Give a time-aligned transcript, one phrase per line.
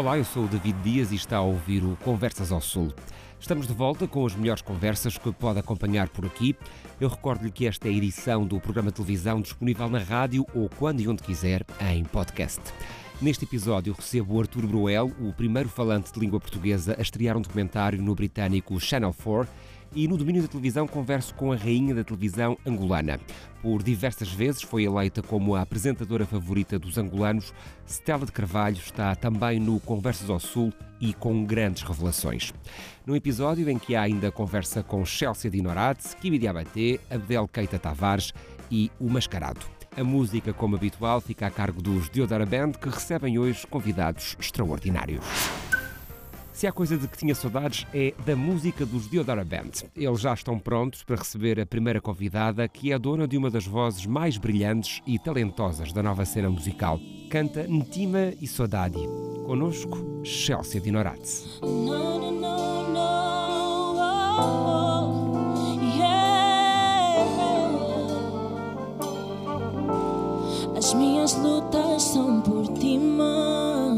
[0.00, 2.90] Olá, eu sou o David Dias e está a ouvir o Conversas ao Sul.
[3.38, 6.56] Estamos de volta com as melhores conversas que pode acompanhar por aqui.
[6.98, 10.70] Eu recordo-lhe que esta é a edição do programa de televisão disponível na rádio ou
[10.70, 12.62] quando e onde quiser em podcast.
[13.20, 17.42] Neste episódio recebo o Artur Bruel, o primeiro falante de língua portuguesa a estrear um
[17.42, 19.46] documentário no britânico Channel 4
[19.94, 23.18] e no domínio da televisão converso com a rainha da televisão angolana.
[23.62, 27.52] Por diversas vezes foi eleita como a apresentadora favorita dos angolanos.
[27.86, 32.52] Stella de Carvalho está também no Conversas ao Sul e com grandes revelações.
[33.04, 38.32] Num episódio em que há ainda conversa com Chelsea Dinorat, Kimi Diabaté, Abdel Keita Tavares
[38.70, 39.60] e o Mascarado.
[39.96, 45.24] A música, como habitual, fica a cargo dos Deodara Band, que recebem hoje convidados extraordinários.
[46.60, 49.88] Se há coisa de que tinha saudades é da música dos Deodara Band.
[49.96, 53.66] Eles já estão prontos para receber a primeira convidada, que é dona de uma das
[53.66, 57.00] vozes mais brilhantes e talentosas da nova cena musical.
[57.30, 58.98] Canta Ntima e Saudade.
[59.46, 60.82] Conosco, Chelsea.
[65.96, 66.20] Yeah.
[70.76, 73.89] As minhas lutas são por ti, mãe.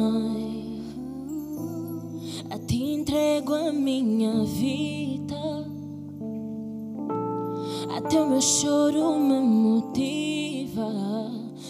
[2.52, 5.40] A ti entrego a minha vida.
[7.96, 10.86] Até o meu choro me motiva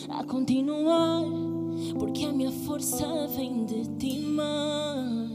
[0.09, 1.23] a continuar.
[1.97, 5.31] Porque a minha força vem de ti, mãe.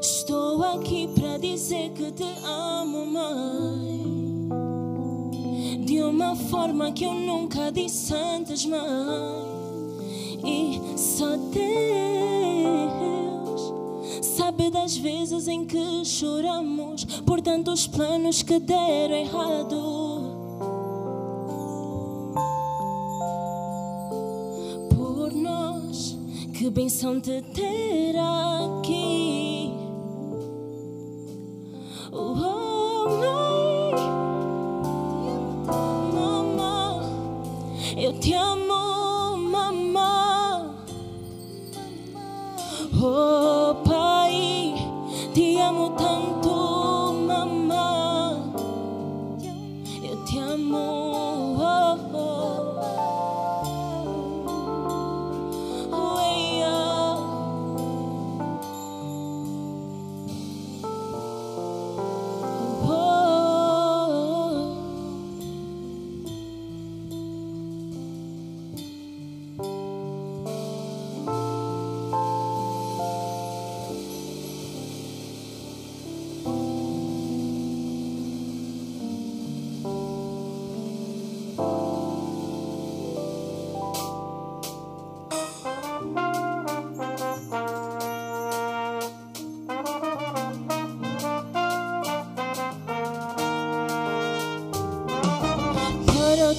[0.00, 4.48] Estou aqui para dizer que te amo, mãe.
[5.84, 9.51] De uma forma que eu nunca disse antes, mãe.
[10.44, 11.72] E só Deus
[14.22, 20.02] sabe das vezes em que choramos por tantos planos que deram errado.
[24.96, 26.18] Por nós,
[26.52, 29.21] que benção te ter aqui.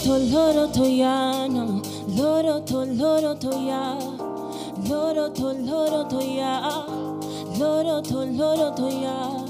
[0.04, 3.96] To loro to ya no Loro to loro to ya
[4.90, 6.86] Loro to loro to ya
[7.58, 9.43] Loro to loro to ya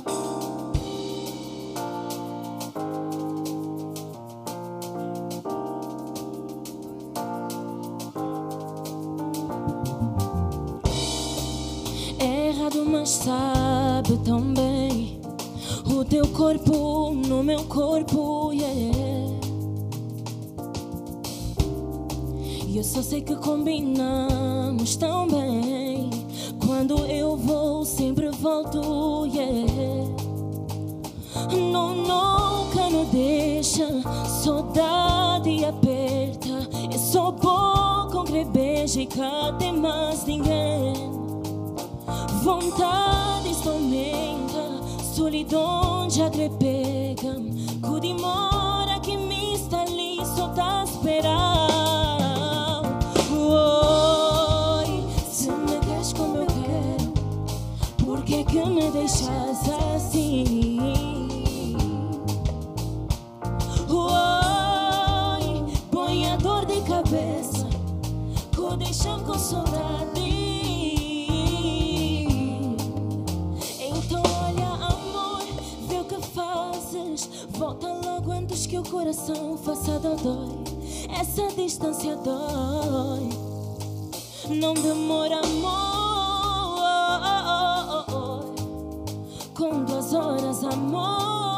[90.92, 91.53] horas,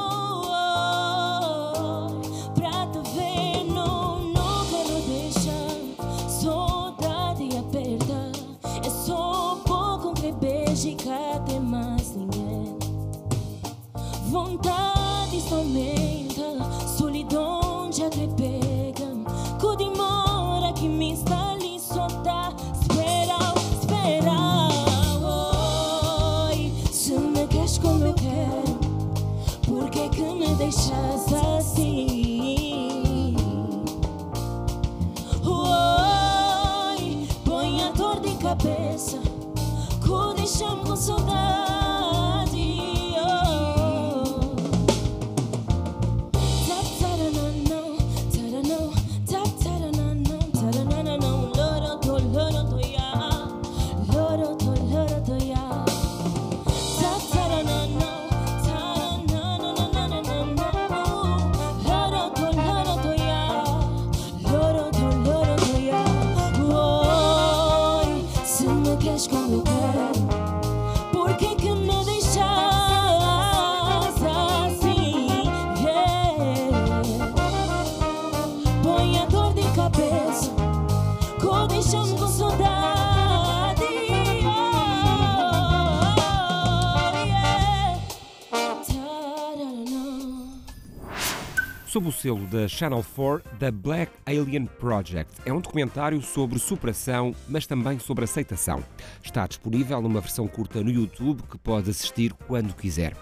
[92.15, 95.31] selo da Channel 4, The Black Alien Project.
[95.45, 98.83] É um documentário sobre superação, mas também sobre aceitação.
[99.23, 103.15] Está disponível numa versão curta no YouTube que pode assistir quando quiser.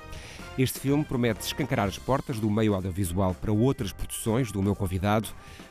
[0.57, 5.29] Este filme promete escancarar as portas do meio audiovisual para outras produções do meu convidado.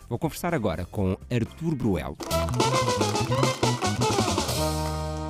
[0.08, 2.16] Vou conversar agora com Artur Bruel.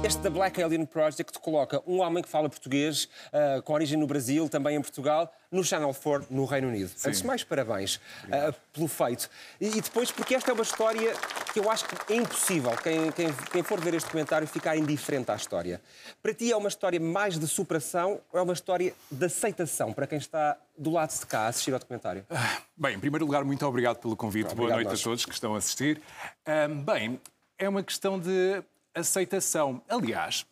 [0.05, 4.05] Este da Black Alien Project coloca um homem que fala português, ah, com origem no
[4.05, 6.91] Brasil, também em Portugal, no Channel 4, no Reino Unido.
[7.07, 8.01] Antes de mais, parabéns
[8.33, 9.31] ah, pelo feito.
[9.61, 11.15] E, e depois, porque esta é uma história
[11.53, 15.31] que eu acho que é impossível quem, quem, quem for ver este documentário ficar indiferente
[15.31, 15.81] à história.
[16.21, 20.09] Para ti é uma história mais de superação ou é uma história de aceitação para
[20.09, 22.27] quem está do lado de cá a assistir ao documentário?
[22.77, 24.53] Bem, em primeiro lugar, muito obrigado pelo convite.
[24.53, 25.01] Boa noite nós.
[25.01, 26.03] a todos que estão a assistir.
[26.45, 27.21] Ahm, bem,
[27.57, 29.83] é uma questão de aceitação.
[29.89, 30.47] Aliás,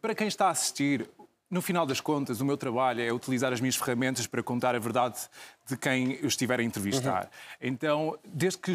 [0.00, 1.08] para quem está a assistir,
[1.50, 4.78] no final das contas, o meu trabalho é utilizar as minhas ferramentas para contar a
[4.78, 5.18] verdade
[5.68, 7.30] de quem eu estiver a entrevistar.
[7.60, 8.72] Então, desde que,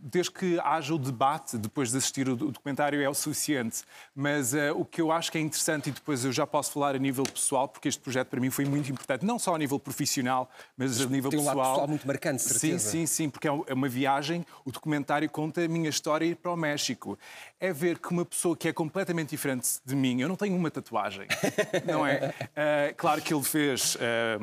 [0.00, 3.82] desde que haja o debate depois de assistir o do- o documentário é o suficiente.
[4.14, 6.94] Mas eh, o que eu acho que é interessante, e depois eu já posso falar
[6.94, 9.78] a nível pessoal, porque este projeto para mim foi muito importante, não só a nível
[9.78, 11.72] profissional, mas a nível tem um lado pessoal.
[11.74, 12.90] pessoal muito marcante, Sim, certeza.
[12.90, 17.18] sim, sim, porque é uma viagem, o documentário conta a minha história para o México.
[17.60, 20.70] É ver que uma pessoa que é completamente diferente de mim, eu não tenho uma
[20.70, 21.26] tatuagem,
[21.84, 22.32] não é?
[22.56, 23.96] Ah, claro que ele fez.
[24.00, 24.38] ah,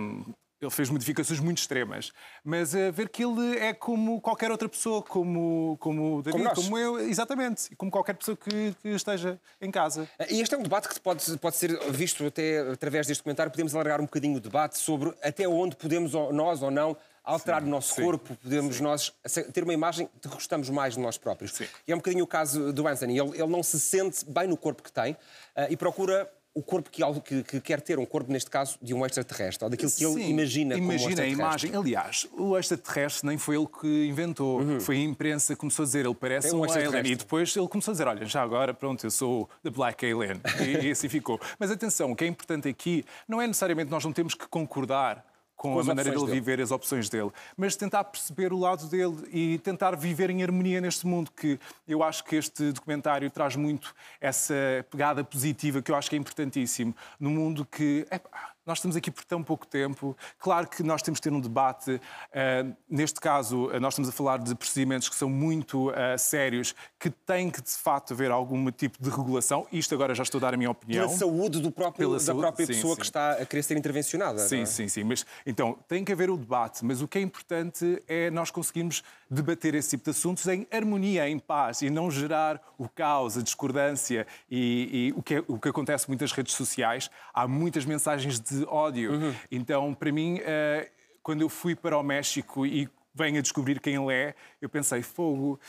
[0.61, 2.11] ele fez modificações muito extremas,
[2.43, 6.55] mas a ver que ele é como qualquer outra pessoa, como, como o David, nós.
[6.55, 10.07] como, eu, exatamente, e como qualquer pessoa que, que esteja em casa.
[10.29, 13.51] E este é um debate que pode, pode ser visto até através deste documentário.
[13.51, 17.67] Podemos alargar um bocadinho o debate sobre até onde podemos, nós ou não, alterar o
[17.67, 19.13] nosso sim, corpo, podemos nós
[19.53, 21.53] ter uma imagem de que gostamos mais de nós próprios.
[21.53, 21.67] Sim.
[21.87, 23.17] E é um bocadinho o caso do Anthony.
[23.17, 25.15] Ele, ele não se sente bem no corpo que tem
[25.55, 28.93] ah, e procura o corpo que, que- que quer ter, um corpo, neste caso, de
[28.93, 31.75] um extraterrestre, ou daquilo que ele Sim, imagina como um Imagina a imagem.
[31.75, 34.79] Aliás, o extraterrestre nem foi ele que inventou.
[34.81, 37.05] Foi a imprensa que começou a dizer, ele parece É um um, alien.
[37.13, 40.41] E depois ele começou a dizer, olha, já agora, pronto, eu sou the Black Alien.
[40.65, 41.39] E, e assim ficou.
[41.59, 45.23] Mas atenção, o que é importante aqui não é necessariamente nós não temos que concordar
[45.59, 46.39] com, Com a maneira dele dele.
[46.39, 50.79] viver, as opções dele, mas tentar perceber o lado dele e tentar viver em harmonia
[50.79, 54.53] neste mundo, que eu acho que este documentário traz muito essa
[54.89, 56.95] pegada positiva que eu acho que é importantíssimo.
[57.19, 58.07] No mundo que.
[58.09, 60.15] epá, nós estamos aqui por tão pouco tempo.
[60.37, 61.99] Claro que nós temos de ter um debate.
[62.31, 66.75] ah, neste caso, ah, nós estamos a falar de procedimentos que são muito ah, sérios,
[66.99, 69.65] que têm que, de facto, haver algum tipo de regulação.
[69.71, 71.07] Isto agora já estou a dar a minha opinião.
[71.07, 72.99] Pela saúde do próprio, Pela da saúde, própria sim, pessoa sim.
[72.99, 74.39] que está a querer ser intervencionada.
[74.39, 74.65] Sim, é?
[74.65, 75.03] sim, sim.
[75.03, 79.03] Mas, então, tem que haver o debate, mas o que é importante é nós conseguirmos
[79.29, 83.41] debater esse tipo de assuntos em harmonia, em paz, e não gerar o caos, a
[83.41, 87.09] discordância e, e o, que é- o que acontece muitas redes sociais.
[87.33, 89.11] Há muitas mensagens de ódio.
[89.13, 89.35] Uhum.
[89.51, 90.89] Então, para mim, eh,
[91.21, 95.01] quando eu fui para o México e venho a descobrir quem ele é, eu pensei,
[95.03, 95.59] fogo.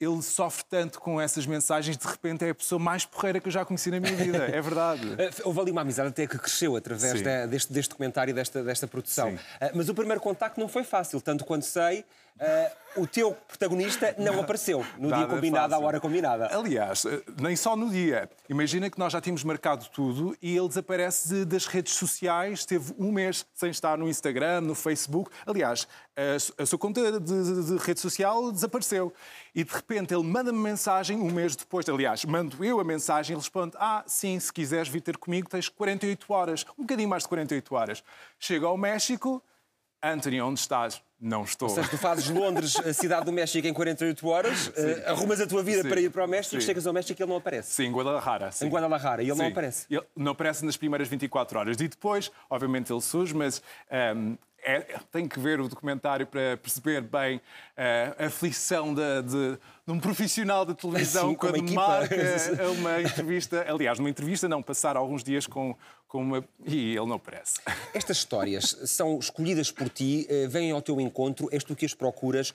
[0.00, 3.50] Ele sofre tanto com essas mensagens, de repente é a pessoa mais porreira que eu
[3.50, 4.44] já conheci na minha vida.
[4.44, 5.04] É verdade.
[5.04, 8.62] Uh, Houve ali uma amizade até que cresceu através da- deste, deste documentário e desta,
[8.62, 9.30] desta produção.
[9.30, 9.34] Sim.
[9.34, 12.04] Uh, mas o primeiro contacto não foi fácil, tanto quanto sei.
[12.40, 16.48] Uh, o teu protagonista não apareceu no dia Nada combinado, à hora combinada.
[16.56, 18.28] Aliás, eh, nem só no dia.
[18.48, 22.92] Imagina que nós já tínhamos marcado tudo e ele desaparece de- das redes sociais, teve
[22.98, 25.30] um mês sem estar no Instagram, no Facebook.
[25.46, 29.12] Aliás, a, a sua conta de, de- de rede social desapareceu.
[29.54, 31.88] E de repente ele manda-me mensagem um mês depois.
[31.88, 35.68] Aliás, mando eu a mensagem e responde: Ah, sim, se quiseres vir ter comigo, tens
[35.68, 36.64] 48 horas.
[36.76, 38.02] Um bocadinho mais de 48 horas.
[38.40, 39.42] Chego ao México.
[40.02, 41.02] Anthony, onde estás?
[41.20, 41.68] Não estou.
[41.68, 44.72] Ou seja, tu fazes Londres, a cidade do México, em 48 horas, uh,
[45.06, 45.88] arrumas a tua vida Sim.
[45.88, 46.66] para ir para o México, Sim.
[46.66, 47.72] chegas ao México e ele não aparece.
[47.72, 48.52] Sim, em Guadalajara.
[48.52, 48.66] Sim.
[48.66, 49.50] Em Guadalajara, e ele não Sim.
[49.50, 49.86] aparece.
[49.90, 51.76] Ele não aparece nas primeiras 24 horas.
[51.80, 53.60] E depois, obviamente, ele surge, mas
[53.90, 54.36] ehm,
[54.72, 57.40] é- tem que ver o documentário para perceber bem
[57.76, 61.80] eh, a aflição de, de- de um profissional de televisão Sim, com uma quando equipa.
[61.86, 62.16] marca
[62.78, 63.64] uma entrevista.
[63.68, 65.74] Aliás, numa entrevista, não, passar alguns dias com,
[66.06, 66.44] com uma.
[66.66, 67.54] E ele não aparece.
[67.94, 71.94] Estas histórias são escolhidas por ti, eh, vêm ao teu encontro, és tu que as
[71.94, 72.52] procuras.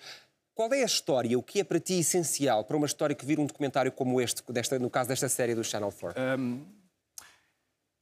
[0.56, 3.42] Qual é a história, o que é para ti essencial para uma história que vira
[3.42, 6.22] um documentário como este, desta, no caso desta série do Channel 4?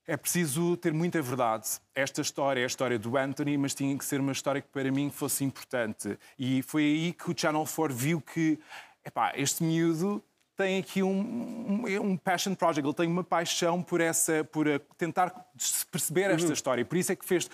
[0.08, 1.68] É preciso ter muita verdade.
[1.94, 4.92] Esta história é a história do Anthony, mas tinha que ser uma história que para
[4.92, 6.18] mim fosse importante.
[6.38, 8.60] E foi aí que o Channel 4 viu que
[9.06, 10.24] epá, este miúdo
[10.56, 14.68] tem aqui um, um, um passion project, ele tem uma paixão por essa, por
[14.98, 15.30] tentar
[15.92, 16.86] perceber esta história.
[16.86, 17.50] Por isso é que fez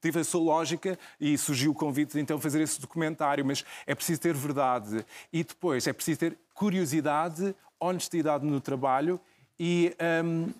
[0.00, 3.94] teve a sua lógica e surgiu o convite de então fazer esse documentário, mas é
[3.94, 9.20] preciso ter verdade e depois é preciso ter curiosidade, honestidade no trabalho
[9.58, 10.52] e hum,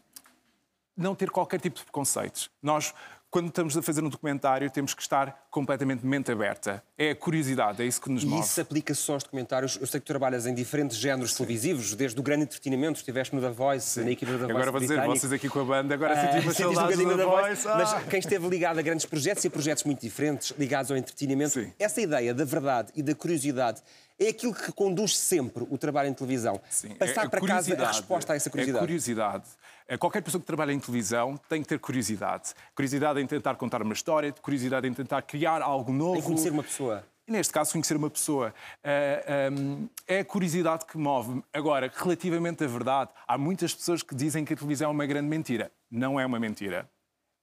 [0.96, 2.50] não ter qualquer tipo de preconceitos.
[2.62, 2.92] Nós,
[3.30, 6.82] quando estamos a fazer um documentário, temos que estar completamente mente aberta.
[6.98, 8.42] É a curiosidade, é isso que nos E move.
[8.42, 9.78] isso aplica-se só aos documentários.
[9.80, 13.40] Eu sei que tu trabalhas em diferentes géneros televisivos, desde o grande entretenimento, estiveste no
[13.40, 14.52] The Voice, na equipa The Voice.
[14.52, 17.16] Agora vou dizer, vocês aqui com a banda, agora Ah, senti uma sentiste um da
[17.16, 17.64] da voz.
[17.64, 18.00] Mas Ah!
[18.02, 21.72] quem esteve ligado a grandes projetos e a projetos muito diferentes, ligados ao entretenimento, Sim.
[21.78, 23.80] essa ideia da verdade e da curiosidade
[24.26, 26.60] é aquilo que conduz sempre o trabalho em televisão.
[26.70, 27.96] Sim, Passar é para casa a curiosidade.
[27.98, 28.84] resposta a essa É curiosidade.
[28.84, 29.44] curiosidade.
[29.88, 32.54] É, Qualquer pessoa que trabalha em televisão tem que ter curiosidade.
[32.74, 36.18] Curiosidade em tentar contar uma história, curiosidade em tentar criar algo novo.
[36.18, 37.04] Em conhecer uma pessoa.
[37.26, 38.52] Neste caso, conhecer uma pessoa.
[38.82, 41.42] Ah, hum, é a curiosidade que move.
[41.52, 45.28] Agora, relativamente à verdade, há muitas pessoas que dizem que a televisão é uma grande
[45.28, 45.70] mentira.
[45.90, 46.88] Não é uma mentira.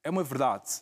[0.03, 0.81] É uma verdade.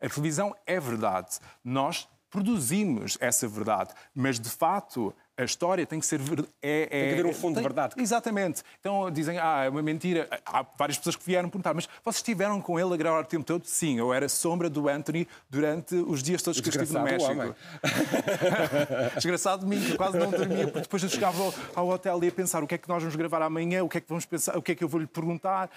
[0.00, 1.38] A televisão é verdade.
[1.64, 3.94] Nós produzimos essa verdade.
[4.14, 6.48] Mas, de facto, a história tem que ser verdade.
[6.62, 7.94] É, Tem que haver um fundo de verdade.
[7.98, 8.62] Exatamente.
[8.80, 10.28] Então dizem, ah, é uma mentira.
[10.46, 13.44] Há várias pessoas que vieram perguntar, mas vocês estiveram com ele a gravar o tempo
[13.44, 13.64] todo?
[13.64, 17.54] Sim, eu era sombra do Anthony durante os dias todos que eu estive no México.
[19.16, 22.18] Desgraçado de mim, que eu quase não dormia, porque depois eu chegava ao, ao hotel
[22.22, 24.08] e ia pensar o que é que nós vamos gravar amanhã, o que é que
[24.08, 25.70] vamos pensar, o que é que eu vou lhe perguntar.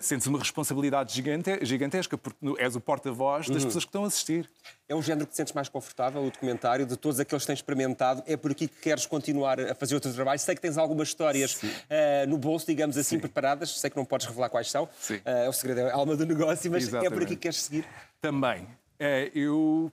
[0.00, 3.54] Sentes uma responsabilidade gigante- gigantesca, porque és o porta-voz Uhum.
[3.54, 4.48] das pessoas que estão a assistir.
[4.88, 7.58] É um género que te sentes mais confortável, o documentário, de todos aqueles que tens
[7.58, 8.22] experimentado.
[8.26, 10.38] É por aqui que queres continuar a fazer o teu trabalho.
[10.38, 11.58] Sei que tens algumas histórias
[11.88, 13.80] eh, no bolso, digamos assim, preparadas.
[13.80, 14.86] Sei que não podes revelar quais são.
[15.00, 15.18] Sim.
[15.24, 17.28] Eh, o segredo é a alma do negócio, mas é por aqui Exatamente.
[17.30, 17.86] que queres seguir.
[18.20, 18.68] Também.
[19.00, 19.90] Eh, Eu,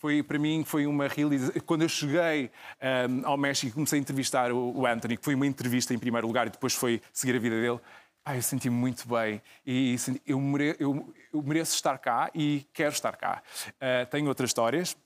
[0.00, 1.54] foi, para mim foi uma realização.
[1.64, 5.36] Quando eu cheguei ehm, ao México e comecei a entrevistar o, o Anthony, que foi
[5.36, 7.78] uma entrevista em primeiro lugar e depois foi seguir a vida dele,
[8.24, 12.92] ah, eu senti-me muito bem e senti- eu, mere- eu- mereço estar cá e quero
[12.92, 13.40] estar cá.
[13.80, 14.96] Eh, tenho outras histórias,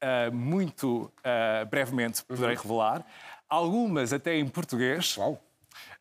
[0.00, 3.04] eh, muito eh, brevemente poderei revelar,
[3.48, 5.16] algumas até em português.
[5.16, 5.40] Uau!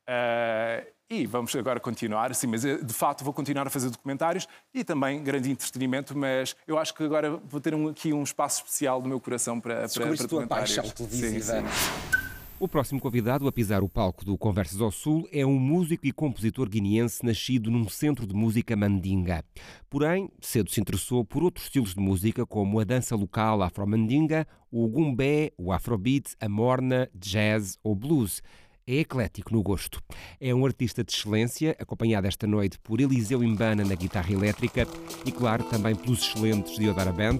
[0.08, 4.84] Uh, e vamos agora continuar, sim, mas de facto vou continuar a fazer documentários e
[4.84, 9.02] também grande entretenimento, mas eu acho que agora vou ter um- aqui um espaço especial
[9.02, 10.75] no meu coração para, para, para a tua documentários.
[10.75, 11.62] paixão televisiva.
[11.62, 12.14] Sim, sim.
[12.58, 16.12] O próximo convidado a pisar o palco do Conversas ao Sul é um músico e
[16.14, 19.44] compositor guineense nascido num centro de música mandinga.
[19.90, 24.88] Porém, cedo se interessou por outros estilos de música, como a dança local afro-mandinga, o
[24.88, 28.42] gumbé, o afrobeat, a morna, jazz ou blues.
[28.88, 30.02] É eclético no gosto.
[30.40, 34.88] É um artista de excelência, acompanhado esta noite por Eliseu Imbana na guitarra elétrica
[35.26, 37.40] e, claro, também pelos excelentes de Odara Band.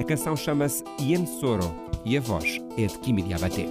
[0.00, 1.72] A canção chama-se Ien Soro
[2.04, 3.68] e a voz é de Kimi Diabaté.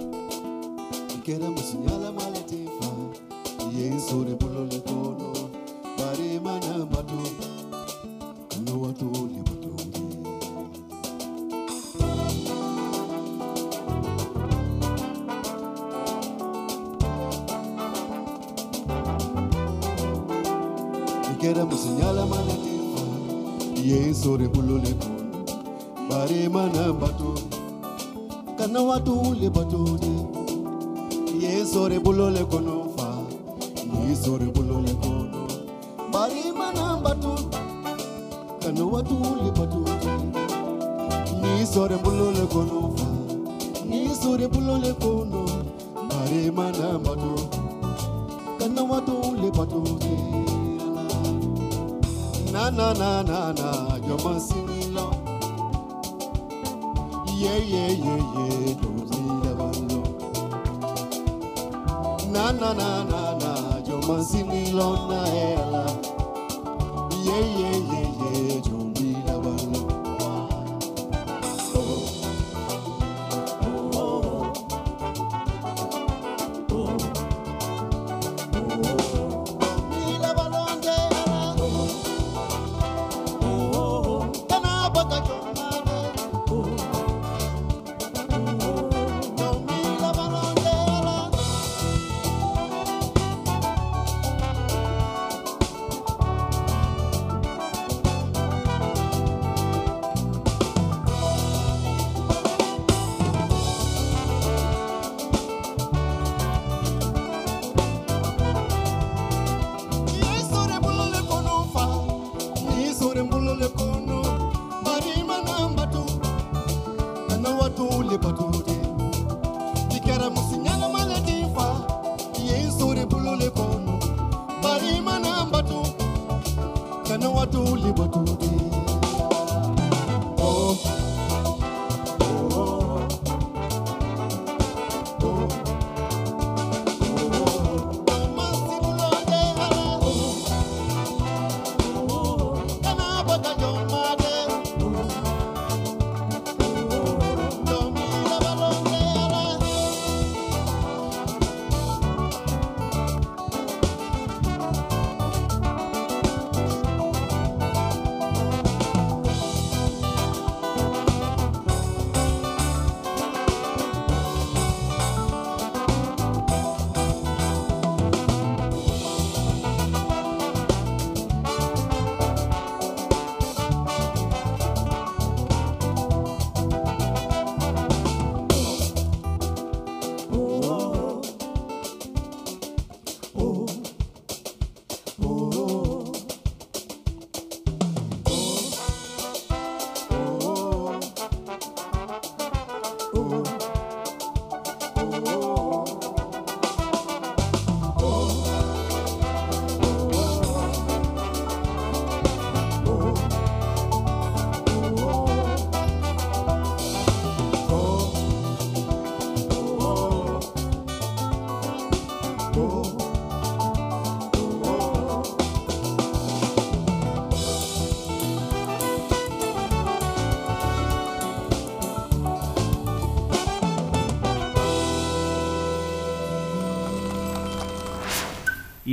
[1.26, 2.86] kera musinyala malatifa
[3.78, 5.32] yesu ribulo lekono
[5.98, 7.18] barimana batu
[8.64, 10.06] nuwatu libutungi
[21.40, 23.02] kera musinyala malatifa
[23.84, 25.44] yesu ribulo lekono
[26.10, 27.34] barimana batu
[28.58, 30.45] kana watu le libatuni
[31.66, 33.08] yesore bulole kono fa.
[34.08, 35.46] Yesore bulole kono.
[36.12, 37.32] Bari mana batu
[38.60, 39.80] kano watule batu.
[41.42, 43.06] Nisore bulole kono fa.
[43.84, 45.44] Nisore bulole kono.
[46.08, 47.34] Bari mana batu
[48.58, 49.82] kano watule batu.
[52.52, 55.12] Na na na na na joma sinilo.
[57.38, 59.15] Yeah yeah yeah yeah
[62.52, 63.52] na na na na na.
[63.88, 65.86] Yo manzini lona ela
[67.24, 67.75] ye ye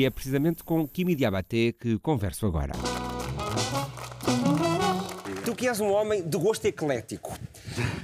[0.03, 2.73] E é precisamente com Kimi Diabaté que converso agora.
[5.45, 7.39] Tu que és um homem de gosto eclético.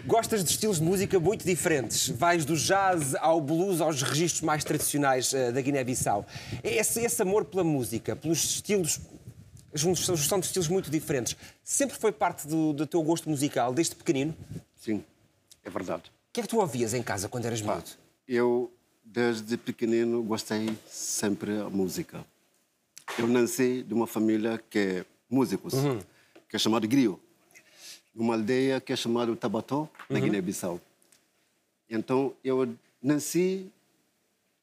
[0.06, 2.08] Gostas de estilos de música muito diferentes.
[2.08, 6.26] Vais do jazz ao blues, aos registros mais tradicionais uh, da Guiné-Bissau.
[6.64, 9.02] Esse, esse amor pela música, pelos estilos,
[9.74, 13.94] a junção de estilos muito diferentes, sempre foi parte do, do teu gosto musical, desde
[13.94, 14.34] pequenino?
[14.74, 15.04] Sim,
[15.66, 16.04] é verdade.
[16.30, 17.90] O que é que tu ouvias em casa quando eras miúdo?
[18.26, 18.72] Eu
[19.12, 22.24] desde pequenino gostei sempre da música.
[23.18, 26.00] Eu nasci de uma família que é músicos, uhum.
[26.48, 27.20] que é chamado Grio,
[28.14, 30.26] numa aldeia que é chamada Tabató, na uhum.
[30.26, 30.80] Guiné-Bissau.
[31.90, 33.72] Então eu nasci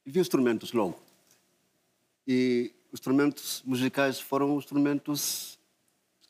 [0.05, 0.97] e vi instrumentos logo.
[2.27, 5.59] E os instrumentos musicais foram os instrumentos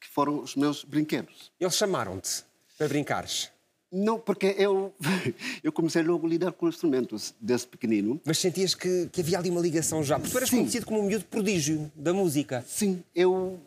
[0.00, 1.52] que foram os meus brinquedos.
[1.60, 2.44] Eles chamaram-te
[2.78, 3.50] para brincares?
[3.90, 4.92] Não, porque eu,
[5.62, 8.20] eu comecei logo a lidar com instrumentos desde pequenino.
[8.24, 10.18] Mas sentias que, que havia ali uma ligação já?
[10.18, 10.58] Porque tu eras Sim.
[10.58, 12.64] conhecido como um miúdo prodígio da música.
[12.66, 13.60] Sim, eu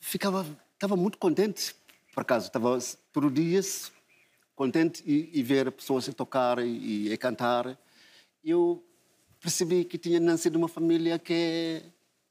[0.00, 1.74] ficava, estava muito contente,
[2.14, 2.78] por acaso, estava
[3.12, 3.92] por dias
[4.54, 7.78] contente e, e ver pessoas a tocar e, e a cantar.
[8.44, 8.82] Eu
[9.40, 11.82] percebi que tinha nascido uma família que,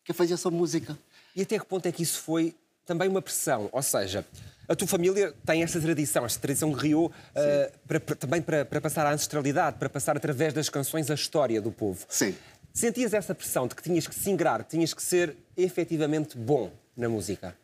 [0.03, 0.97] que fazia só música.
[1.35, 2.53] E até que ponto é que isso foi
[2.87, 3.69] também uma pressão?
[3.71, 4.25] Ou seja,
[4.67, 8.81] a tua família tem essa tradição, esta tradição guerreou uh, para, para, também para, para,
[8.81, 12.05] passar a ancestralidade, para passar através das canções a história do povo.
[12.09, 12.33] Sim.
[12.73, 17.09] Sentias essa pressão de que tinhas que se ingrar, tinhas que ser efetivamente bom na
[17.09, 17.55] música?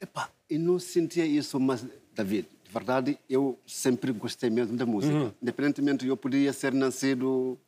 [0.00, 5.14] Epá, eu não sentia isso, mas, David, de verdade, eu sempre gostei mesmo da música.
[5.14, 5.32] Uhum.
[5.42, 7.58] Independentemente, eu podia ser nascido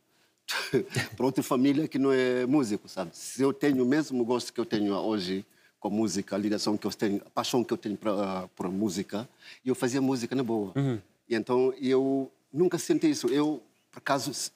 [1.17, 3.11] para outra família que não é músico, sabe?
[3.15, 5.45] Se eu tenho o mesmo gosto que eu tenho hoje
[5.81, 8.71] com a música, a ligação que eu tenho, a paixão que eu tenho para por
[8.71, 9.29] música,
[9.65, 10.73] e eu fazia música na boa.
[10.77, 11.01] Uhum.
[11.27, 13.27] E então eu nunca senti isso.
[13.29, 14.53] Eu, por acaso,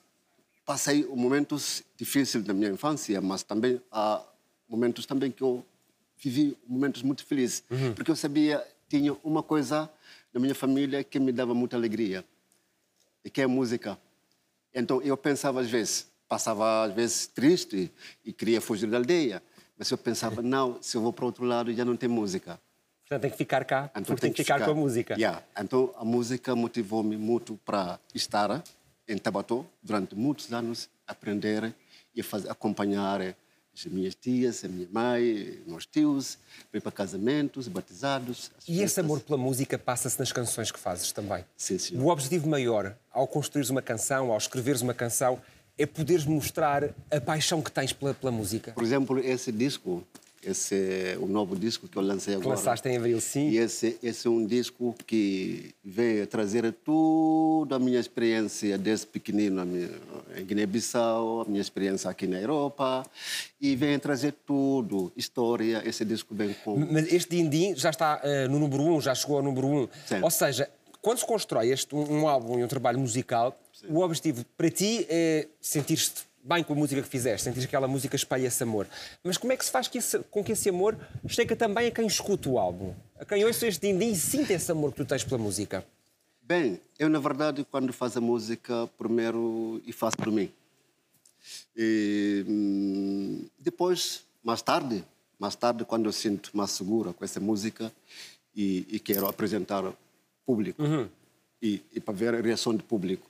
[0.65, 4.23] passei momentos difíceis da minha infância, mas também há
[4.69, 5.65] momentos também que eu
[6.17, 7.93] vivi momentos muito felizes, uhum.
[7.93, 9.89] porque eu sabia tinha uma coisa
[10.31, 12.23] na minha família que me dava muita alegria,
[13.23, 13.97] e que é a música.
[14.73, 17.91] Então eu pensava às vezes, passava às vezes triste
[18.23, 19.41] e queria fugir da aldeia.
[19.77, 22.59] Mas eu pensava, não, se eu vou para outro lado já não tem música.
[23.01, 25.13] Portanto, tem que ficar cá, então, porque tem que ficar, ficar, com a música.
[25.13, 25.43] Yeah.
[25.59, 28.63] Então, a música motivou-me muito para estar
[29.07, 31.75] em Tabató durante muitos anos, aprender
[32.15, 33.35] e fazer, acompanhar
[33.75, 36.37] as minhas tias, a minha mãe, meus tios,
[36.73, 38.49] ir para casamentos, batizados.
[38.67, 41.43] E esse amor pela música passa-se nas canções que fazes também?
[41.57, 41.97] Sim, sim.
[41.99, 45.39] O objetivo maior, ao construires uma canção, ao escreveres uma canção,
[45.77, 48.71] é poderes mostrar a paixão que tens pela, pela música.
[48.71, 50.03] Por exemplo, esse disco,
[50.41, 52.49] esse o novo disco que eu lancei agora.
[52.55, 53.49] Lançaste em abril, sim.
[53.49, 59.61] E esse, esse é um disco que veio trazer toda a minha experiência desde pequenino
[60.37, 63.05] em Guiné-Bissau, a minha experiência aqui na Europa,
[63.59, 65.81] e vem trazer tudo, história.
[65.85, 66.77] Esse disco vem com.
[66.77, 69.81] Mas este Dindim já está uh, no número 1, um, já chegou ao número 1.
[69.81, 69.87] Um.
[70.21, 70.69] Ou seja,
[71.01, 73.93] quando se constrói este, um, um álbum e um trabalho musical, Sim.
[73.93, 77.87] o objetivo para ti é sentir-te bem com a música que fizeste, sentir que aquela
[77.87, 78.87] música espalha esse amor.
[79.23, 80.95] Mas como é que se faz que esse, com que esse amor
[81.27, 82.93] chegue também a quem escuta o álbum?
[83.19, 85.83] A quem ouça este din e sinta esse amor que tu tens pela música?
[86.41, 90.51] Bem, eu na verdade quando faço a música, primeiro e faço por mim.
[91.75, 95.03] E hum, depois, mais tarde,
[95.39, 97.91] mais tarde quando eu sinto mais segura com essa música
[98.55, 99.83] e, e quero apresentar
[100.45, 101.07] público uhum.
[101.61, 103.27] e, e, para ver a reação do público.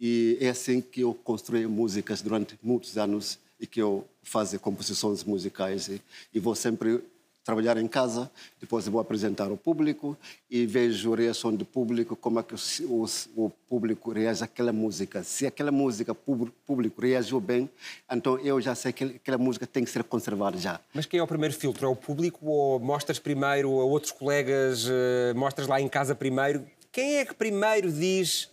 [0.00, 5.24] E é assim que eu construí músicas durante muitos anos e que eu faço composições
[5.24, 6.00] musicais e,
[6.32, 7.02] e vou sempre
[7.48, 8.30] trabalhar em casa,
[8.60, 10.14] depois vou apresentar ao público
[10.50, 15.22] e vejo a reação do público, como é que o, o público reage àquela música.
[15.22, 17.70] Se aquela música, o público reagiu bem,
[18.12, 20.78] então eu já sei que aquela música tem que ser conservada já.
[20.92, 21.86] Mas quem é o primeiro filtro?
[21.86, 26.66] É o público ou mostras primeiro a outros colegas, eh, mostras lá em casa primeiro?
[26.92, 28.50] Quem é que primeiro diz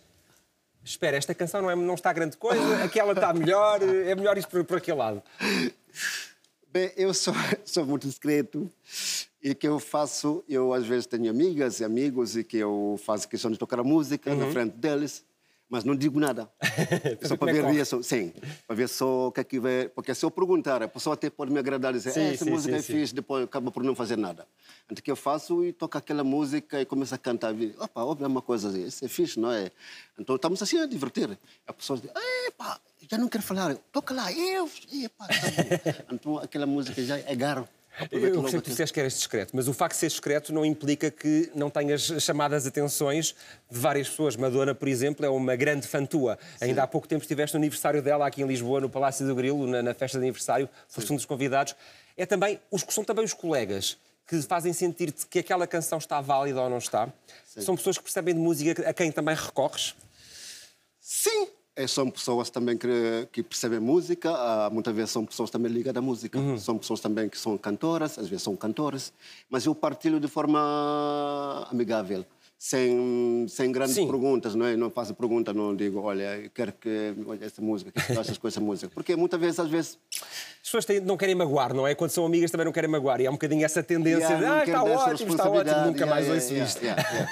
[0.86, 4.48] espera, esta canção não, é, não está grande coisa, aquela está melhor, é melhor isso
[4.48, 5.22] por, por aquele lado.
[6.72, 8.70] Bem, eu sou, sou muito discreto
[9.42, 13.28] e que eu faço, eu às vezes tenho amigas e amigos e que eu faço
[13.28, 14.36] questão de tocar a música Uhum.
[14.46, 15.24] na frente deles,
[15.68, 16.50] mas não digo nada.
[17.22, 17.74] só como para é ver corre.
[17.74, 18.32] reação, sim,
[18.66, 21.28] para ver só o que é que vai, porque se eu perguntar, a pessoa até
[21.30, 23.70] pode me agradar e dizer, Sim, "Eh, essa sim, música sim, é fixe, depois acaba
[23.70, 24.46] por não fazer nada.
[24.84, 28.02] Então o que eu faço e toco aquela música e começo a cantar, e, opa,
[28.04, 29.70] ouve uma coisa assim, isso é fixe, não é?
[30.18, 31.38] Então estamos assim a divertir.
[31.66, 32.10] A pessoa diz,
[32.46, 37.18] epa, já não quero falar, toca lá, eu, epa, tá bom." Então aquela música já
[37.18, 37.68] é garo.
[37.98, 40.52] Aproveito Eu gostei que tu disseste que eras discreto, mas o facto de seres discreto
[40.52, 43.34] não implica que não tenhas chamadas atenções
[43.70, 44.36] de várias pessoas.
[44.36, 46.38] Madonna, por exemplo, é uma grande fã tua.
[46.60, 49.66] Ainda há pouco tempo estiveste no aniversário dela aqui em Lisboa, no Palácio do Grilo,
[49.66, 51.74] na, na festa de aniversário, foste um dos convidados.
[52.16, 56.60] É também, os, são também os colegas que fazem sentir-te que aquela canção está válida
[56.60, 57.08] ou não está.
[57.46, 59.94] São pessoas que percebem de música a quem também recorres.
[61.00, 61.48] Sim.
[61.78, 66.02] É, são pessoas também que, que percebem música, ah, muitas vezes são pessoas também ligadas
[66.02, 66.38] à música.
[66.38, 66.56] Uhum.
[66.56, 69.12] São pessoas também que são cantoras, às vezes são cantores,
[69.50, 72.24] mas eu partilho de forma amigável,
[72.58, 74.06] sem, sem grandes Sim.
[74.06, 74.76] perguntas, não é?
[74.76, 78.48] Não faço pergunta, não digo, olha, quero que olha essa música, que tu achas com
[78.48, 78.90] essa música?
[78.94, 81.94] Porque muitas vezes, às vezes, As pessoas têm- não querem magoar, não é?
[81.94, 83.20] Quando são amigas também não querem magoar.
[83.20, 86.26] E há um bocadinho essa tendência Yeah, de ah, está ótimo, está ótimo, nunca mais
[86.26, 86.84] yeah, ouço yeah, isto.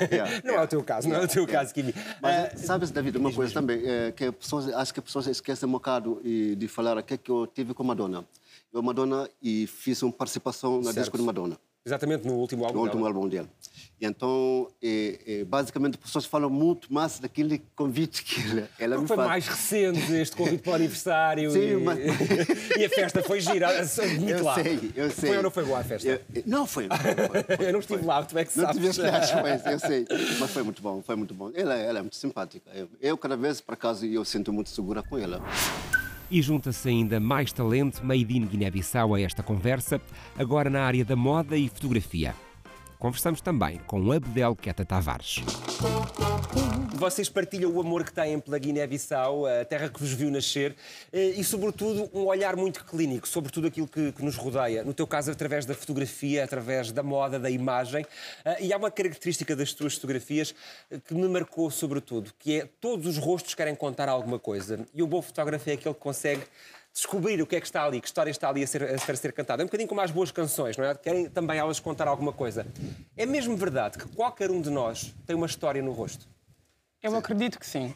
[0.14, 1.94] yeah, Não é o teu caso, não é o teu caso, Kimi.
[2.22, 5.68] Mas sabes, David, uma coisa também, é que as pessoas, acho que as pessoas esquecem
[5.68, 8.24] um bocado de falar o que é que eu tive com a Madonna.
[8.72, 10.98] Eu, Madonna, e fiz uma participação na Certo.
[11.00, 13.48] disco de Madonna, Exatamente, no último álbum no último álbum dele.
[14.00, 18.98] E então, é, é, basicamente, as pessoas falam muito mais daquele convite que ela, ela
[18.98, 19.28] me foi faz.
[19.28, 21.76] mais recente este convite para o aniversário Sim, e...
[21.76, 21.98] mas-
[22.78, 23.68] e a festa foi gira.
[23.68, 24.54] Admite Eu lá.
[24.54, 25.28] sei, eu sei.
[25.28, 26.08] Foi ou não foi boa a festa?
[26.08, 26.88] Eu- eu- não foi.
[26.88, 27.66] não foi.
[27.66, 28.80] Eu não estive lá, tu é que Não sabes.
[28.80, 30.06] tiveste lá, mas eu sei.
[30.40, 31.50] Mas foi muito bom, foi muito bom.
[31.54, 32.70] Ela, ela é muito simpática.
[32.74, 35.40] Eu, eu, cada vez, por acaso, eu sinto muito segura com ela.
[36.34, 40.00] E junta-se ainda mais talento made in Guiné-Bissau a esta conversa,
[40.36, 42.34] agora na área da moda e fotografia.
[42.98, 45.42] Conversamos também com Abdel Queta Tavares.
[46.94, 50.74] Vocês partilham o amor que têm pela Guiné-Bissau, a terra que vos viu nascer,
[51.12, 54.82] eh, e, sobretudo, um olhar muito clínico sobre tudo aquilo que, que nos rodeia.
[54.84, 58.06] No teu caso, através da fotografia, através da moda, da imagem.
[58.44, 60.54] Eh, E há uma característica das tuas fotografias
[60.90, 64.86] eh, que me marcou, sobretudo, que é todos os rostos querem contar alguma coisa.
[64.94, 66.42] E o bom fotógrafo é aquele que consegue
[66.94, 69.32] descobrir o que é que está ali, que história está ali a ser, a ser,
[69.32, 69.62] cantada.
[69.62, 70.94] É um bocadinho como as boas canções, não é?
[70.94, 72.64] Querem também elas contar alguma coisa.
[73.16, 76.26] É mesmo verdade que qualquer um de nós tem uma história no rosto.
[77.02, 77.94] Eu acredito que sim.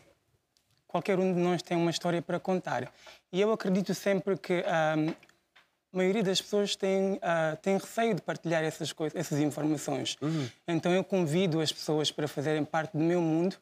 [0.88, 2.92] Qualquer um de nós tem uma história para contar.
[3.32, 4.96] E eu acredito sempre que a
[5.92, 10.16] maioria das pessoas tem, ah, tem receio de partilhar essas, coisas, essas informações.
[10.66, 13.56] Então eu convido as pessoas para fazerem parte do meu mundo,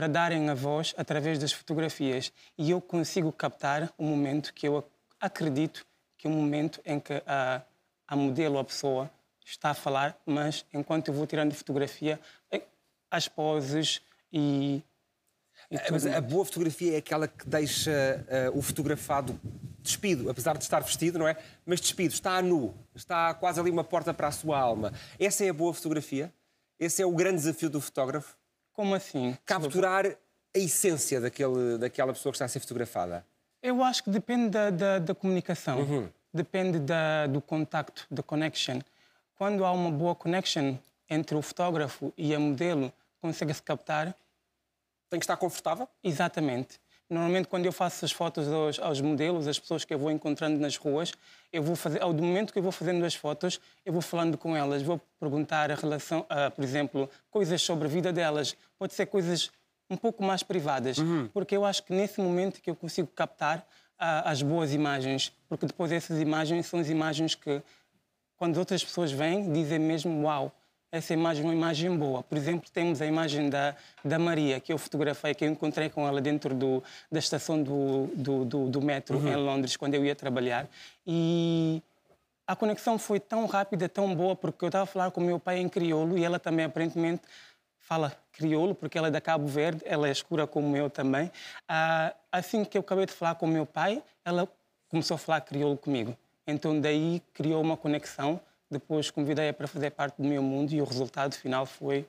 [0.00, 2.32] para darem a voz através das fotografias.
[2.56, 4.88] E eu consigo captar o momento que eu ac-
[5.20, 5.84] acredito
[6.16, 7.60] que é o momento em que a,
[8.08, 9.10] a modelo, a pessoa,
[9.44, 12.18] está a falar, mas enquanto eu vou tirando fotografia,
[12.50, 12.62] eh,
[13.10, 14.00] as poses
[14.32, 14.82] e
[15.70, 17.90] e É, Mas a boa fotografia é aquela que deixa
[18.26, 19.38] eh, o fotografado
[19.80, 21.36] despido, apesar de estar vestido, não é?
[21.66, 24.94] Mas despido, está nu, está quase ali uma porta para a sua alma.
[25.18, 26.32] Essa é a boa fotografia?
[26.78, 28.39] Esse é o grande desafio do fotógrafo?
[28.80, 29.36] Como assim?
[29.44, 33.26] Capturar a essência daquele, daquela pessoa que está a ser fotografada.
[33.62, 38.80] Eu acho que depende da, da, da comunicação, depende da, do contacto, da connection.
[39.36, 40.78] Quando há uma boa connection
[41.10, 42.90] entre o fotógrafo e a modelo,
[43.20, 44.16] consegue-se captar
[45.10, 45.86] Tem que estar confortável?
[46.02, 46.80] Exatamente.
[47.10, 50.60] Normalmente, quando eu faço as fotos aos, aos modelos, as pessoas que eu vou encontrando
[50.60, 51.12] nas ruas,
[51.52, 54.56] eu vou fazer, ao momento que eu vou fazendo as fotos, eu vou falando com
[54.56, 58.56] elas, vou perguntar a relação, ah, por exemplo, coisas sobre a vida delas.
[58.78, 59.50] Pode ser coisas
[59.90, 60.98] um pouco mais privadas,
[61.34, 63.66] porque eu acho que nesse momento que eu consigo captar
[63.98, 67.60] ah, as boas imagens, porque depois essas imagens são as imagens que
[68.36, 70.52] quando outras pessoas vêm, dizem mesmo: Uau,
[70.92, 72.22] essa imagem é uma imagem boa.
[72.22, 76.06] Por exemplo, temos a imagem da, da Maria, que eu fotografei, que eu encontrei com
[76.06, 80.16] ela dentro do, da estação do, do, do, do metro em Londres, quando eu ia
[80.16, 80.68] trabalhar.
[81.06, 81.82] E
[82.46, 85.38] a conexão foi tão rápida, tão boa, porque eu estava a falar com o meu
[85.38, 87.22] pai em crioulo e ela também, aparentemente,
[87.78, 91.30] fala crioulo, porque ela é da Cabo Verde, ela é escura como eu também.
[91.68, 94.48] Ah, assim que eu acabei de falar com o meu pai, ela
[94.88, 96.16] começou a falar crioulo comigo.
[96.46, 98.40] Então, daí criou uma conexão.
[98.70, 102.06] Depois convidei-a para fazer parte do meu mundo e o resultado final foi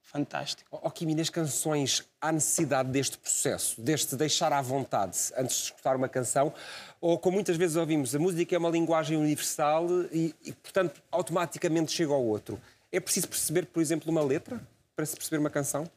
[0.00, 0.78] fantástico.
[0.82, 5.96] Ó Kimi, nas canções há necessidade deste processo, deste deixar à vontade antes de escutar
[5.96, 6.52] uma canção?
[6.98, 11.92] Ou, como muitas vezes ouvimos, a música é uma linguagem universal e, e, portanto, automaticamente
[11.92, 12.58] chega ao outro.
[12.90, 14.66] É preciso perceber, por exemplo, uma letra
[14.96, 15.88] para se perceber uma canção?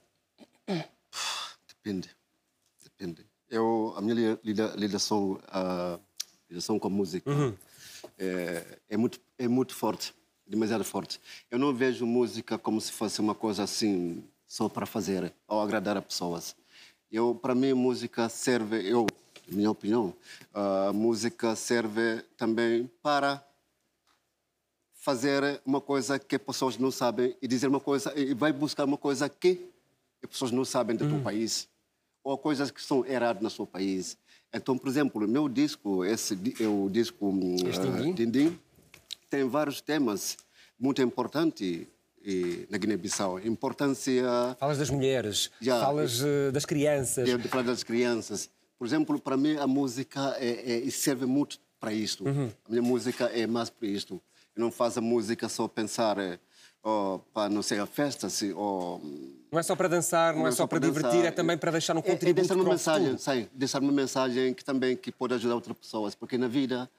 [1.69, 2.09] Depende.
[2.85, 3.25] Entende?
[3.49, 4.37] Eu, a minha
[4.75, 5.97] ligação, a
[6.49, 7.31] ligação com a música
[8.17, 10.13] é, é muito, é muito forte,
[10.45, 11.19] demasiado forte.
[11.49, 15.97] Eu não vejo música como se fosse uma coisa assim, só para fazer ou agradar
[15.97, 16.55] as pessoas.
[17.11, 19.07] Eu, para mim, música serve, eu,
[19.47, 20.13] minha opinião,
[20.53, 23.43] a música serve também para
[24.93, 28.85] fazer uma coisa que as pessoas não sabem e dizer uma coisa e vai buscar
[28.85, 29.59] uma coisa que
[30.23, 31.67] as pessoas não sabem do teu país
[32.23, 34.15] ou coisas que são erradas no seu país.
[34.53, 38.59] Então, por exemplo, o meu disco, esse é o disco hum, Este ah, Dindim?
[39.31, 40.37] Tem vários temas
[40.77, 41.87] muito importantes
[42.69, 43.39] na Guiné-Bissau.
[43.39, 44.25] Importância
[44.59, 45.79] Falas das mulheres, Já.
[45.79, 47.25] falas eh, das crianças.
[47.41, 48.49] de falar das crianças.
[48.77, 52.25] Por exemplo, para mim a música é, é- serve muito para isto.
[52.27, 54.21] A minha música é mais para isto.
[54.53, 56.37] Eu não faço a música só pensar eh,
[56.83, 58.99] oh, para não sei a festa, se, ou
[59.49, 61.25] Não é só para dançar, não, é só para divertir, dançar.
[61.27, 63.93] é também para deixar um É- contributo é deixar uma para mensagem, sai, deixar uma
[63.93, 66.91] mensagem que também que pode ajudar outras pessoas, porque na vida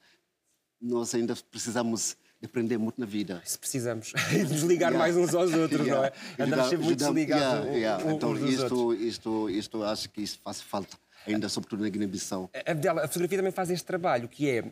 [0.80, 3.40] nós ainda precisamos de aprender muito na vida.
[3.44, 4.12] Se precisamos.
[4.34, 4.98] E nos ligar Yeah.
[4.98, 6.12] mais uns aos outros, não é?
[6.12, 6.14] Yeah.
[6.40, 8.04] Andamos sempre muito desligados yeah, yeah.
[8.04, 8.70] um- um- Então, uns dos outros.
[8.70, 12.50] isto, isto, isto acho que isso faz falta, ainda sobretudo na Guiné-Bissau.
[12.66, 14.64] Abdela, a fotografia também faz este trabalho, que é